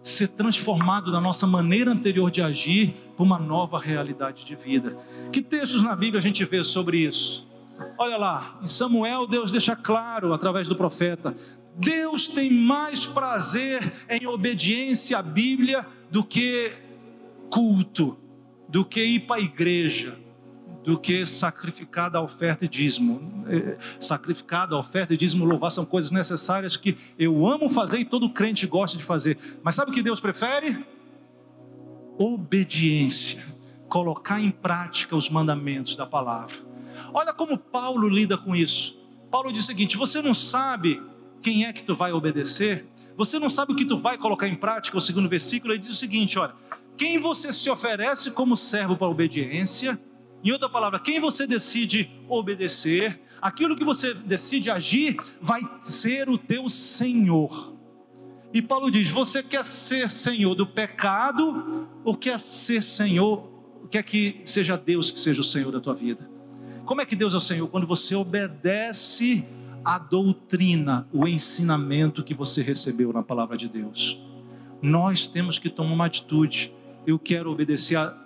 [0.02, 4.98] Ser transformado da nossa maneira anterior de agir para uma nova realidade de vida.
[5.32, 7.48] Que textos na Bíblia a gente vê sobre isso?
[7.98, 11.36] Olha lá, em Samuel, Deus deixa claro através do profeta:
[11.76, 16.72] Deus tem mais prazer em obediência à Bíblia do que
[17.50, 18.18] culto,
[18.68, 20.18] do que ir para a igreja,
[20.84, 23.46] do que sacrificar da oferta e dízimo.
[23.48, 28.06] É, sacrificar da oferta e dízimo, louvar são coisas necessárias que eu amo fazer e
[28.06, 29.38] todo crente gosta de fazer.
[29.64, 30.86] Mas sabe o que Deus prefere?
[32.18, 33.44] Obediência,
[33.88, 36.58] colocar em prática os mandamentos da palavra.
[37.14, 38.98] Olha como Paulo lida com isso.
[39.30, 41.02] Paulo diz o seguinte: você não sabe
[41.42, 42.86] quem é que tu vai obedecer?
[43.18, 44.98] Você não sabe o que tu vai colocar em prática?
[44.98, 46.54] O segundo versículo ele diz o seguinte: olha,
[46.98, 50.00] quem você se oferece como servo para a obediência?
[50.44, 56.38] Em outra palavra, quem você decide obedecer, aquilo que você decide agir, vai ser o
[56.38, 57.76] teu Senhor.
[58.54, 63.50] E Paulo diz: você quer ser Senhor do pecado ou quer ser Senhor,
[63.90, 66.30] quer que seja Deus que seja o Senhor da tua vida?
[66.86, 67.68] Como é que Deus é o Senhor?
[67.68, 69.46] Quando você obedece
[69.84, 74.20] a doutrina, o ensinamento que você recebeu na palavra de Deus.
[74.82, 76.74] Nós temos que tomar uma atitude.
[77.06, 78.21] Eu quero obedecer a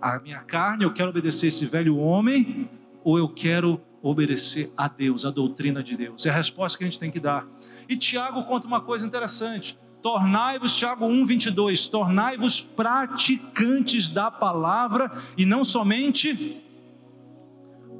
[0.00, 2.68] a minha carne, eu quero obedecer esse velho homem,
[3.02, 6.26] ou eu quero obedecer a Deus, a doutrina de Deus?
[6.26, 7.46] É a resposta que a gente tem que dar.
[7.88, 9.78] E Tiago conta uma coisa interessante.
[10.02, 16.62] Tornai-vos, Tiago 1, 22, tornai-vos praticantes da palavra e não somente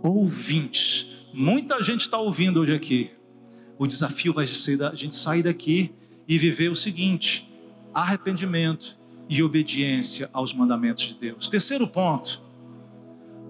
[0.03, 1.07] ouvintes.
[1.33, 3.11] Muita gente está ouvindo hoje aqui.
[3.79, 5.93] O desafio vai ser a gente sair daqui
[6.29, 7.51] e viver o seguinte:
[7.93, 8.96] arrependimento,
[9.29, 11.49] e obediência aos mandamentos de Deus.
[11.49, 12.41] Terceiro ponto,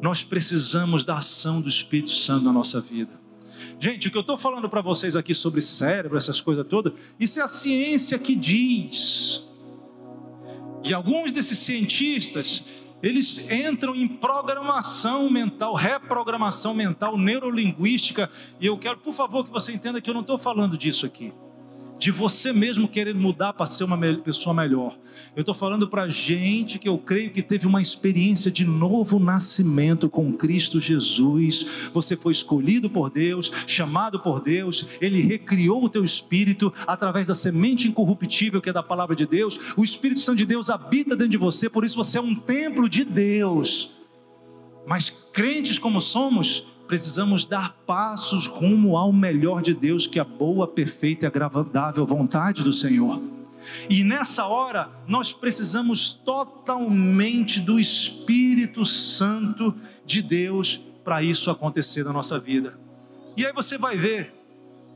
[0.00, 3.20] nós precisamos da ação do Espírito Santo na nossa vida.
[3.78, 7.40] Gente, o que eu estou falando para vocês aqui sobre cérebro, essas coisas todas, isso
[7.40, 9.44] é a ciência que diz.
[10.82, 12.62] E alguns desses cientistas,
[13.02, 19.72] eles entram em programação mental, reprogramação mental, neurolinguística, e eu quero, por favor, que você
[19.72, 21.32] entenda que eu não estou falando disso aqui
[21.98, 24.98] de você mesmo querer mudar para ser uma pessoa melhor.
[25.34, 30.08] Eu estou falando para gente que eu creio que teve uma experiência de novo nascimento
[30.08, 31.66] com Cristo Jesus.
[31.92, 37.34] Você foi escolhido por Deus, chamado por Deus, Ele recriou o teu espírito através da
[37.34, 39.58] semente incorruptível que é da palavra de Deus.
[39.76, 42.88] O Espírito Santo de Deus habita dentro de você, por isso você é um templo
[42.88, 43.92] de Deus.
[44.86, 50.24] Mas crentes como somos, precisamos dar passos rumo ao melhor de Deus, que é a
[50.24, 53.20] boa, perfeita e agradável vontade do Senhor.
[53.90, 59.74] E nessa hora, nós precisamos totalmente do Espírito Santo
[60.04, 62.78] de Deus para isso acontecer na nossa vida.
[63.36, 64.32] E aí você vai ver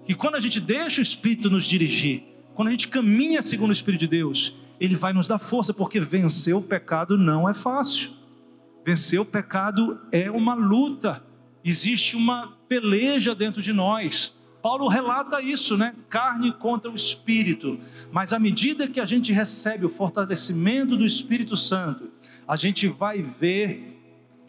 [0.06, 2.24] que quando a gente deixa o Espírito nos dirigir,
[2.54, 6.00] quando a gente caminha segundo o Espírito de Deus, ele vai nos dar força, porque
[6.00, 8.10] vencer o pecado não é fácil.
[8.84, 11.22] Vencer o pecado é uma luta
[11.64, 14.34] existe uma peleja dentro de nós.
[14.62, 15.94] Paulo relata isso, né?
[16.08, 17.78] Carne contra o espírito.
[18.12, 22.10] Mas à medida que a gente recebe o fortalecimento do Espírito Santo,
[22.46, 23.98] a gente vai ver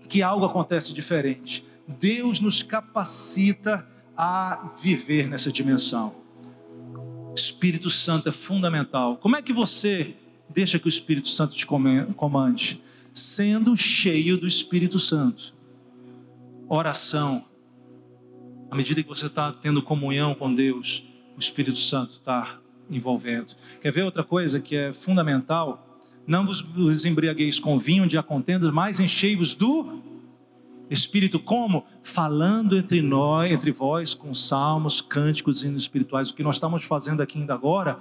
[0.10, 1.66] que algo acontece diferente.
[1.88, 3.88] Deus nos capacita
[4.18, 6.16] a viver nessa dimensão.
[7.34, 9.18] Espírito Santo é fundamental.
[9.18, 10.16] Como é que você
[10.50, 12.82] deixa que o Espírito Santo te comande?
[13.14, 15.54] Sendo cheio do Espírito Santo
[16.74, 17.44] oração,
[18.70, 21.04] à medida que você está tendo comunhão com Deus,
[21.36, 23.56] o Espírito Santo está envolvendo.
[23.82, 26.02] Quer ver outra coisa que é fundamental?
[26.26, 30.02] Não vos embriagueis com vinho de contendas, mas enchei-vos do
[30.90, 31.86] Espírito como?
[32.04, 36.30] Falando entre nós, entre vós, com salmos, cânticos e espirituais.
[36.30, 38.00] O que nós estamos fazendo aqui ainda agora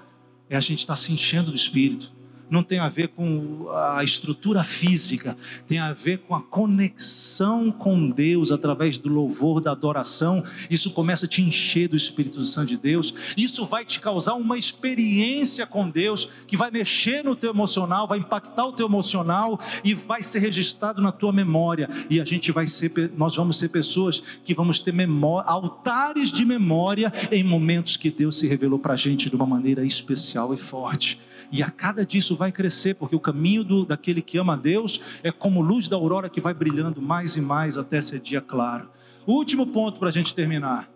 [0.49, 2.20] é a gente estar tá se enchendo do Espírito
[2.51, 5.37] não tem a ver com a estrutura física,
[5.67, 10.43] tem a ver com a conexão com Deus através do louvor, da adoração.
[10.69, 13.15] Isso começa a te encher do Espírito Santo de Deus.
[13.37, 18.19] Isso vai te causar uma experiência com Deus que vai mexer no teu emocional, vai
[18.19, 21.89] impactar o teu emocional e vai ser registrado na tua memória.
[22.09, 26.45] E a gente vai ser, nós vamos ser pessoas que vamos ter memória, altares de
[26.45, 30.57] memória em momentos que Deus se revelou para a gente de uma maneira especial e
[30.57, 31.21] forte.
[31.53, 34.57] E a cada dia isso vai crescer, porque o caminho do, daquele que ama a
[34.57, 38.41] Deus é como luz da aurora que vai brilhando mais e mais até ser dia
[38.41, 38.91] claro.
[39.27, 40.91] Último ponto para a gente terminar.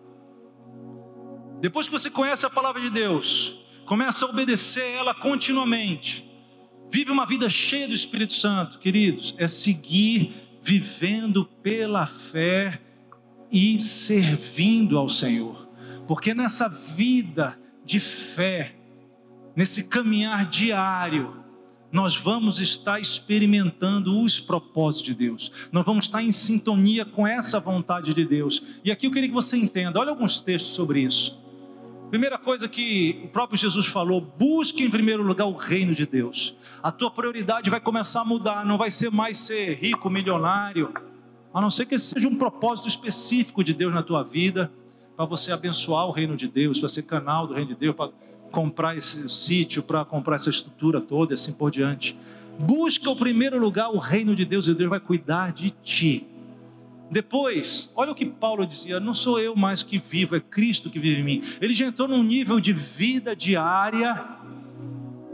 [1.61, 6.31] Depois que você conhece a palavra de Deus, começa a obedecer ela continuamente,
[6.91, 12.81] vive uma vida cheia do Espírito Santo, queridos, é seguir vivendo pela fé
[13.51, 15.69] e servindo ao Senhor,
[16.07, 18.75] porque nessa vida de fé,
[19.57, 21.45] nesse caminhar diário,
[21.93, 27.61] nós vamos estar experimentando os propósitos de Deus, nós vamos estar em sintonia com essa
[27.61, 28.63] vontade de Deus.
[28.85, 31.39] E aqui eu queria que você entenda, olha alguns textos sobre isso.
[32.11, 36.55] Primeira coisa que o próprio Jesus falou: busque em primeiro lugar o reino de Deus.
[36.83, 40.93] A tua prioridade vai começar a mudar, não vai ser mais ser rico, milionário,
[41.53, 44.71] a não ser que esse seja um propósito específico de Deus na tua vida,
[45.17, 48.11] para você abençoar o reino de Deus, para ser canal do reino de Deus, para
[48.55, 52.17] comprar esse sítio, para comprar essa estrutura toda e assim por diante.
[52.57, 56.25] Busca o primeiro lugar o reino de Deus e Deus vai cuidar de ti.
[57.11, 61.01] Depois, olha o que Paulo dizia: não sou eu mais que vivo, é Cristo que
[61.01, 61.43] vive em mim.
[61.61, 64.25] Ele já entrou num nível de vida diária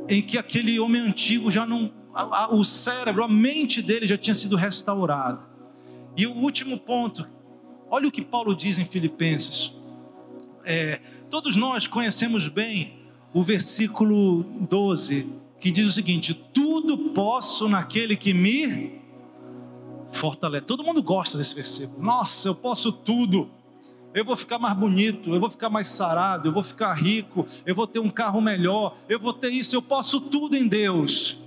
[0.08, 4.16] em que aquele homem antigo já não, a, a, o cérebro, a mente dele já
[4.16, 5.40] tinha sido restaurada.
[6.16, 7.28] E o último ponto,
[7.90, 9.72] olha o que Paulo diz em Filipenses.
[10.64, 11.00] É,
[11.30, 12.99] todos nós conhecemos bem
[13.32, 19.00] o versículo 12, que diz o seguinte: Tudo posso naquele que me
[20.10, 20.66] fortalece.
[20.66, 22.02] Todo mundo gosta desse versículo.
[22.02, 23.50] Nossa, eu posso tudo.
[24.12, 27.76] Eu vou ficar mais bonito, eu vou ficar mais sarado, eu vou ficar rico, eu
[27.76, 31.38] vou ter um carro melhor, eu vou ter isso, eu posso tudo em Deus.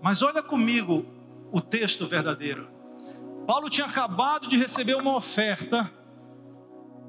[0.00, 1.04] Mas olha comigo
[1.52, 2.66] o texto verdadeiro.
[3.46, 5.90] Paulo tinha acabado de receber uma oferta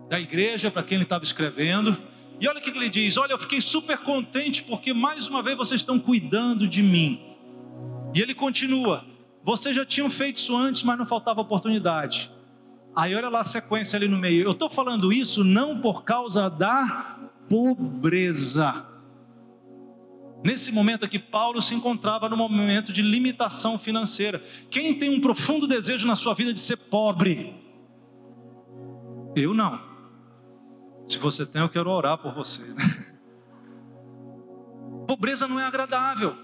[0.09, 1.97] da igreja para quem ele estava escrevendo,
[2.39, 5.57] e olha o que ele diz: Olha, eu fiquei super contente porque mais uma vez
[5.57, 7.19] vocês estão cuidando de mim.
[8.13, 9.05] E ele continua:
[9.43, 12.31] Vocês já tinham feito isso antes, mas não faltava oportunidade.
[12.95, 14.43] Aí olha lá a sequência ali no meio.
[14.43, 17.17] Eu estou falando isso não por causa da
[17.47, 18.87] pobreza.
[20.43, 24.41] Nesse momento aqui, Paulo se encontrava num momento de limitação financeira.
[24.69, 27.53] Quem tem um profundo desejo na sua vida de ser pobre?
[29.35, 29.88] Eu não.
[31.10, 32.62] Se você tem, eu quero orar por você.
[32.62, 33.05] Né?
[35.07, 36.36] Pobreza não é agradável.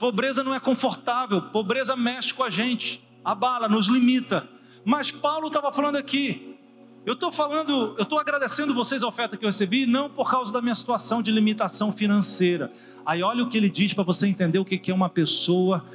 [0.00, 1.40] Pobreza não é confortável.
[1.40, 4.48] Pobreza mexe com a gente, abala, nos limita.
[4.84, 6.58] Mas Paulo estava falando aqui.
[7.06, 10.52] Eu estou falando, eu estou agradecendo vocês a oferta que eu recebi, não por causa
[10.52, 12.72] da minha situação de limitação financeira.
[13.06, 15.86] Aí olha o que ele diz para você entender o que é uma pessoa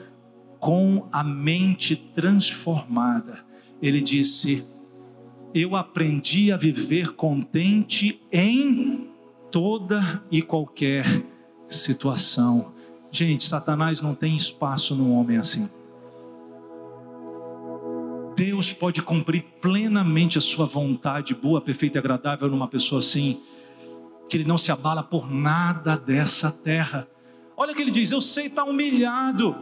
[0.58, 3.44] com a mente transformada.
[3.82, 4.66] Ele disse:
[5.54, 9.10] eu aprendi a viver contente em
[9.52, 11.06] toda e qualquer
[11.68, 12.74] situação.
[13.12, 15.70] Gente, Satanás não tem espaço num homem assim.
[18.36, 23.42] Deus pode cumprir plenamente a sua vontade boa, perfeita e agradável numa pessoa assim,
[24.30, 27.08] que ele não se abala por nada dessa terra.
[27.58, 29.56] Olha o que ele diz: Eu sei estar tá humilhado,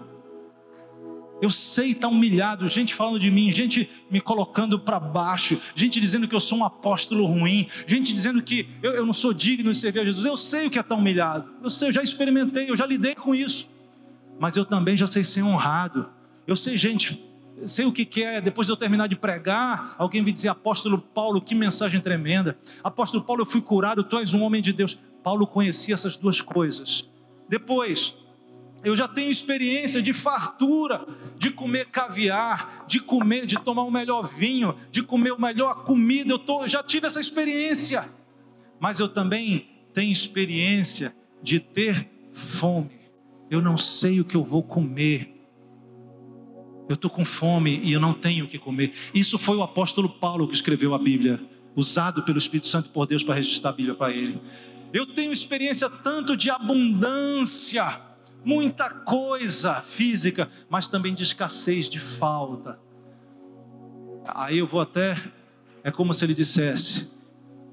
[1.42, 6.00] eu sei estar tá humilhado, gente falando de mim, gente me colocando para baixo, gente
[6.00, 9.72] dizendo que eu sou um apóstolo ruim, gente dizendo que eu, eu, não sou digno
[9.72, 10.26] de servir a Jesus.
[10.26, 13.16] Eu sei o que é estar humilhado, eu sei, eu já experimentei, eu já lidei
[13.16, 13.70] com isso,
[14.40, 16.10] mas eu também já sei ser honrado.
[16.48, 17.24] Eu sei, gente,
[17.66, 21.42] sei o que é, depois de eu terminar de pregar, alguém me dizer, apóstolo Paulo,
[21.42, 22.58] que mensagem tremenda.
[22.84, 24.98] Apóstolo Paulo, eu fui curado, tu és um homem de Deus.
[25.24, 27.10] Paulo conhecia essas duas coisas.
[27.48, 28.16] Depois,
[28.84, 31.06] eu já tenho experiência de fartura,
[31.38, 36.32] de comer caviar, de comer, de tomar o melhor vinho, de comer o melhor comida.
[36.32, 38.10] Eu tô, já tive essa experiência.
[38.80, 41.14] Mas eu também tenho experiência
[41.44, 43.00] de ter fome.
[43.52, 45.36] Eu não sei o que eu vou comer.
[46.88, 48.94] Eu estou com fome e eu não tenho o que comer.
[49.14, 51.40] Isso foi o apóstolo Paulo que escreveu a Bíblia,
[51.76, 54.42] usado pelo Espírito Santo por Deus para registrar a Bíblia para ele.
[54.94, 58.09] Eu tenho experiência tanto de abundância
[58.44, 62.80] muita coisa física, mas também de escassez, de falta.
[64.26, 65.18] Aí eu vou até,
[65.84, 67.12] é como se ele dissesse: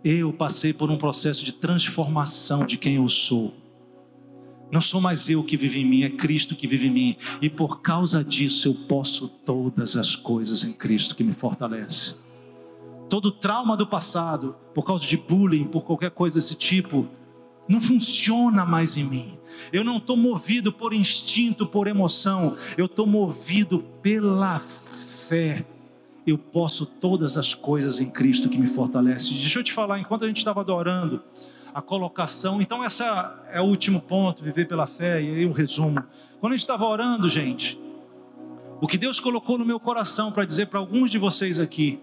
[0.04, 3.54] Eu passei por um processo de transformação de quem eu sou.
[4.70, 7.16] Não sou mais eu que vive em mim, é Cristo que vive em mim.
[7.40, 12.16] E por causa disso eu posso todas as coisas em Cristo que me fortalece.
[13.08, 17.08] Todo trauma do passado, por causa de bullying, por qualquer coisa desse tipo,
[17.68, 19.38] não funciona mais em mim.
[19.72, 25.64] Eu não estou movido por instinto, por emoção, eu estou movido pela fé.
[26.26, 29.32] Eu posso todas as coisas em Cristo que me fortalece.
[29.34, 31.22] Deixa eu te falar, enquanto a gente estava adorando,
[31.72, 35.52] a colocação, então essa é o último ponto, viver pela fé, e aí o um
[35.52, 36.02] resumo.
[36.40, 37.78] Quando a gente estava orando, gente,
[38.80, 42.00] o que Deus colocou no meu coração para dizer para alguns de vocês aqui,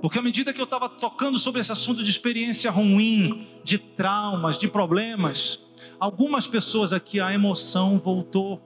[0.00, 4.58] porque à medida que eu estava tocando sobre esse assunto de experiência ruim, de traumas,
[4.58, 5.60] de problemas,
[5.98, 8.62] algumas pessoas aqui a emoção voltou.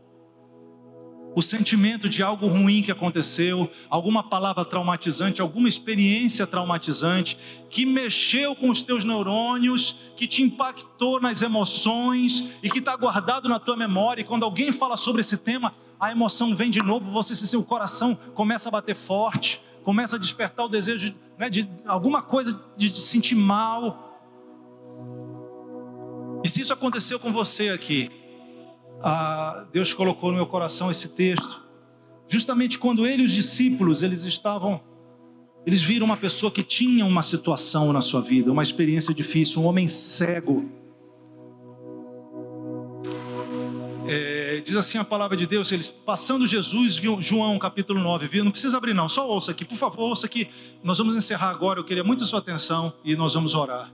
[1.35, 7.39] o sentimento de algo ruim que aconteceu, alguma palavra traumatizante, alguma experiência traumatizante
[7.71, 13.49] que mexeu com os teus neurônios, que te impactou nas emoções e que está guardado
[13.49, 14.21] na tua memória.
[14.21, 17.65] E quando alguém fala sobre esse tema, a emoção vem de novo, você se seu
[17.65, 22.89] coração começa a bater forte, começa a despertar o desejo né, de alguma coisa de
[22.89, 24.21] te sentir mal.
[26.45, 28.09] E se isso aconteceu com você aqui,
[29.03, 31.61] ah, Deus colocou no meu coração esse texto,
[32.29, 34.81] justamente quando ele e os discípulos, eles estavam,
[35.67, 39.65] eles viram uma pessoa que tinha uma situação na sua vida, uma experiência difícil, um
[39.65, 40.71] homem cego.
[44.09, 48.45] É, diz assim a palavra de Deus, eles passando Jesus, viu, João capítulo 9, viu?
[48.45, 50.49] Não precisa abrir não, só ouça aqui, por favor, ouça aqui.
[50.83, 53.93] Nós vamos encerrar agora, eu queria muito a sua atenção e nós vamos orar.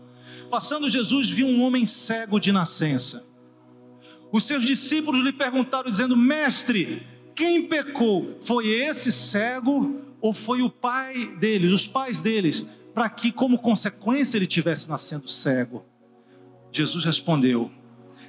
[0.50, 3.28] Passando Jesus, viu um homem cego de nascença.
[4.32, 8.36] Os seus discípulos lhe perguntaram, dizendo: Mestre, quem pecou?
[8.40, 14.36] Foi esse cego ou foi o pai deles, os pais deles, para que, como consequência,
[14.36, 15.84] ele tivesse nascendo cego?
[16.72, 17.70] Jesus respondeu: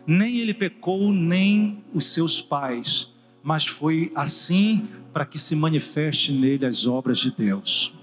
[0.10, 6.66] Nem ele pecou, nem os seus pais, mas foi assim para que se manifeste nele
[6.66, 7.93] as obras de Deus.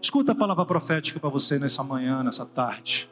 [0.00, 3.10] Escuta a palavra profética para você nessa manhã, nessa tarde.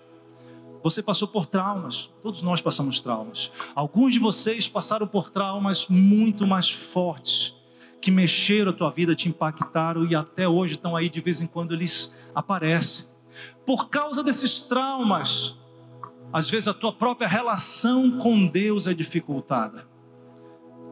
[0.83, 3.53] Você passou por traumas, todos nós passamos traumas.
[3.75, 7.55] Alguns de vocês passaram por traumas muito mais fortes,
[8.01, 11.47] que mexeram a tua vida, te impactaram e até hoje estão aí de vez em
[11.47, 13.05] quando eles aparecem.
[13.67, 15.55] Por causa desses traumas,
[16.37, 19.89] às vezes a tua própria relação com Deus é dificultada.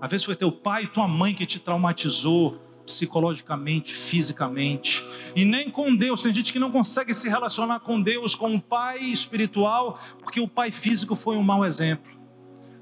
[0.01, 5.05] Às vezes foi teu pai e tua mãe que te traumatizou, psicologicamente, fisicamente,
[5.37, 6.23] e nem com Deus.
[6.23, 10.49] Tem gente que não consegue se relacionar com Deus, com o pai espiritual, porque o
[10.49, 12.11] pai físico foi um mau exemplo.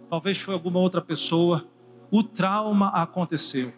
[0.08, 1.66] Talvez foi alguma outra pessoa.
[2.12, 3.72] O trauma aconteceu.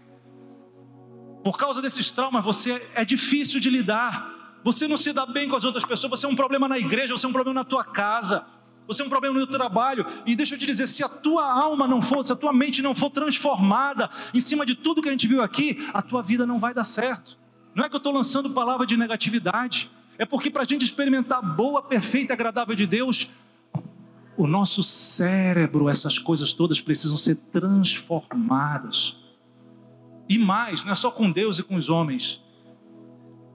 [1.43, 4.61] Por causa desses traumas, você é difícil de lidar.
[4.63, 7.17] Você não se dá bem com as outras pessoas, você é um problema na igreja,
[7.17, 8.53] você é um problema na tua casa
[8.87, 10.05] você é um problema no trabalho.
[10.27, 12.83] E deixa eu te dizer: se a tua alma não for, se a tua mente
[12.83, 16.47] não for transformada em cima de tudo que a gente viu aqui, a tua vida
[16.47, 17.39] não vai dar certo.
[17.75, 21.43] Não é que eu estou lançando palavra de negatividade, é porque para a gente experimentar
[21.43, 23.31] boa, perfeita e agradável de Deus,
[24.37, 29.17] o nosso cérebro, essas coisas todas precisam ser transformadas.
[30.29, 32.41] E mais, não é só com Deus e com os homens.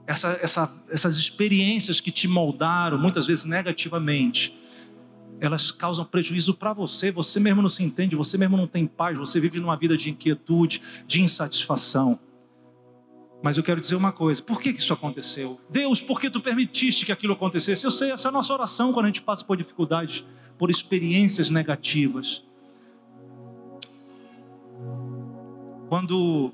[0.06, 4.59] Essa, essa, essas experiências que te moldaram, muitas vezes negativamente,
[5.40, 9.16] elas causam prejuízo para você, você mesmo não se entende, você mesmo não tem paz,
[9.16, 12.18] você vive numa vida de inquietude, de insatisfação.
[13.42, 15.58] Mas eu quero dizer uma coisa: por que, que isso aconteceu?
[15.70, 17.86] Deus, por que tu permitiste que aquilo acontecesse?
[17.86, 20.24] Eu sei, essa é a nossa oração quando a gente passa por dificuldades,
[20.58, 22.44] por experiências negativas.
[25.88, 26.52] Quando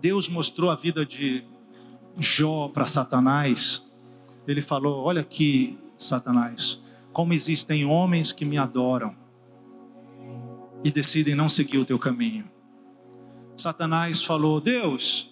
[0.00, 1.44] Deus mostrou a vida de
[2.16, 3.84] Jó para Satanás,
[4.46, 6.80] ele falou: Olha aqui, Satanás,
[7.12, 9.14] como existem homens que me adoram
[10.82, 12.50] e decidem não seguir o teu caminho.
[13.56, 15.30] Satanás falou: Deus,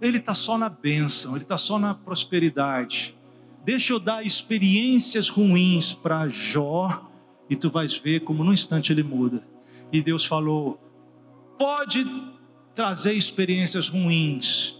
[0.00, 3.16] ele está só na bênção, ele está só na prosperidade.
[3.64, 7.10] Deixa eu dar experiências ruins para Jó
[7.48, 9.46] e tu vais ver como num instante ele muda.
[9.92, 10.78] E Deus falou:
[11.58, 12.04] pode
[12.74, 14.78] trazer experiências ruins,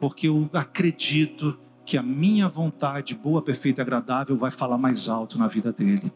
[0.00, 5.38] porque eu acredito que a minha vontade boa, perfeita e agradável vai falar mais alto
[5.38, 6.12] na vida dele.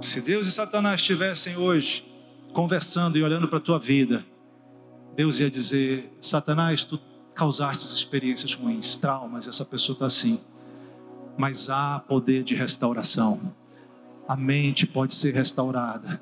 [0.00, 2.04] Se Deus e Satanás estivessem hoje
[2.52, 4.24] conversando e olhando para a tua vida,
[5.14, 6.98] Deus ia dizer: Satanás, tu
[7.34, 10.40] causaste experiências ruins, traumas, essa pessoa está assim.
[11.36, 13.54] Mas há poder de restauração.
[14.26, 16.20] A mente pode ser restaurada.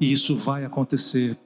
[0.00, 1.38] E isso vai acontecer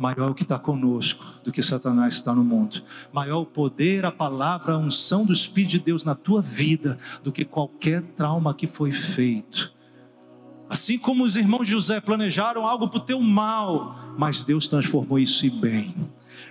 [0.00, 2.82] maior o que está conosco do que Satanás está no mundo.
[3.12, 7.30] Maior o poder, a palavra, a unção do Espírito de Deus na tua vida do
[7.30, 9.74] que qualquer trauma que foi feito.
[10.70, 15.44] Assim como os irmãos José planejaram algo para o teu mal, mas Deus transformou isso
[15.44, 15.94] em bem.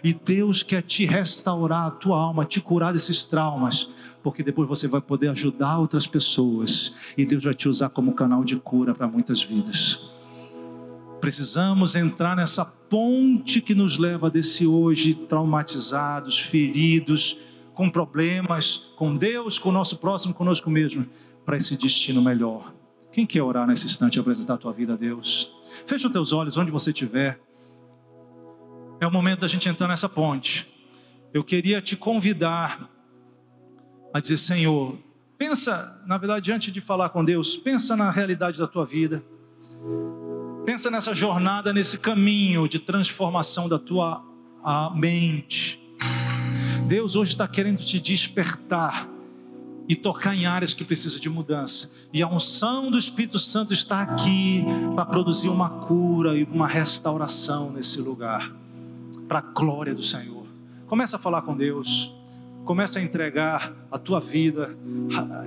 [0.03, 3.89] E Deus quer te restaurar a tua alma, te curar desses traumas,
[4.21, 8.43] porque depois você vai poder ajudar outras pessoas e Deus vai te usar como canal
[8.43, 10.19] de cura para muitas vidas.
[11.20, 17.38] Precisamos entrar nessa ponte que nos leva desse hoje traumatizados, feridos,
[17.74, 21.06] com problemas com Deus, com o nosso próximo, conosco mesmo,
[21.46, 22.74] para esse destino melhor.
[23.12, 25.52] Quem quer orar nesse instante e apresentar a tua vida a Deus?
[25.86, 27.40] Fecha os teus olhos onde você estiver.
[29.00, 30.70] É o momento da gente entrar nessa ponte.
[31.34, 32.90] Eu queria te convidar
[34.14, 34.98] a dizer, Senhor,
[35.38, 39.24] pensa, na verdade, antes de falar com Deus, pensa na realidade da tua vida.
[40.70, 44.24] Pensa nessa jornada, nesse caminho de transformação da tua
[44.94, 45.82] mente.
[46.86, 49.10] Deus hoje está querendo te despertar
[49.88, 51.91] e tocar em áreas que precisam de mudança.
[52.14, 54.64] E a unção do Espírito Santo está aqui
[54.96, 58.54] para produzir uma cura e uma restauração nesse lugar,
[59.28, 60.46] para a glória do Senhor.
[60.86, 62.14] Começa a falar com Deus.
[62.64, 64.78] Começa a entregar a tua vida.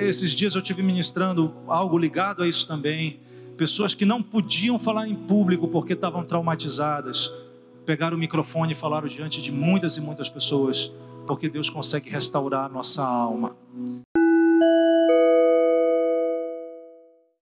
[0.01, 3.21] Esses dias eu tive ministrando algo ligado a isso também.
[3.57, 7.31] Pessoas que não podiam falar em público porque estavam traumatizadas,
[7.85, 10.93] pegaram o microfone e falaram diante de muitas e muitas pessoas,
[11.27, 13.57] porque Deus consegue restaurar a nossa alma.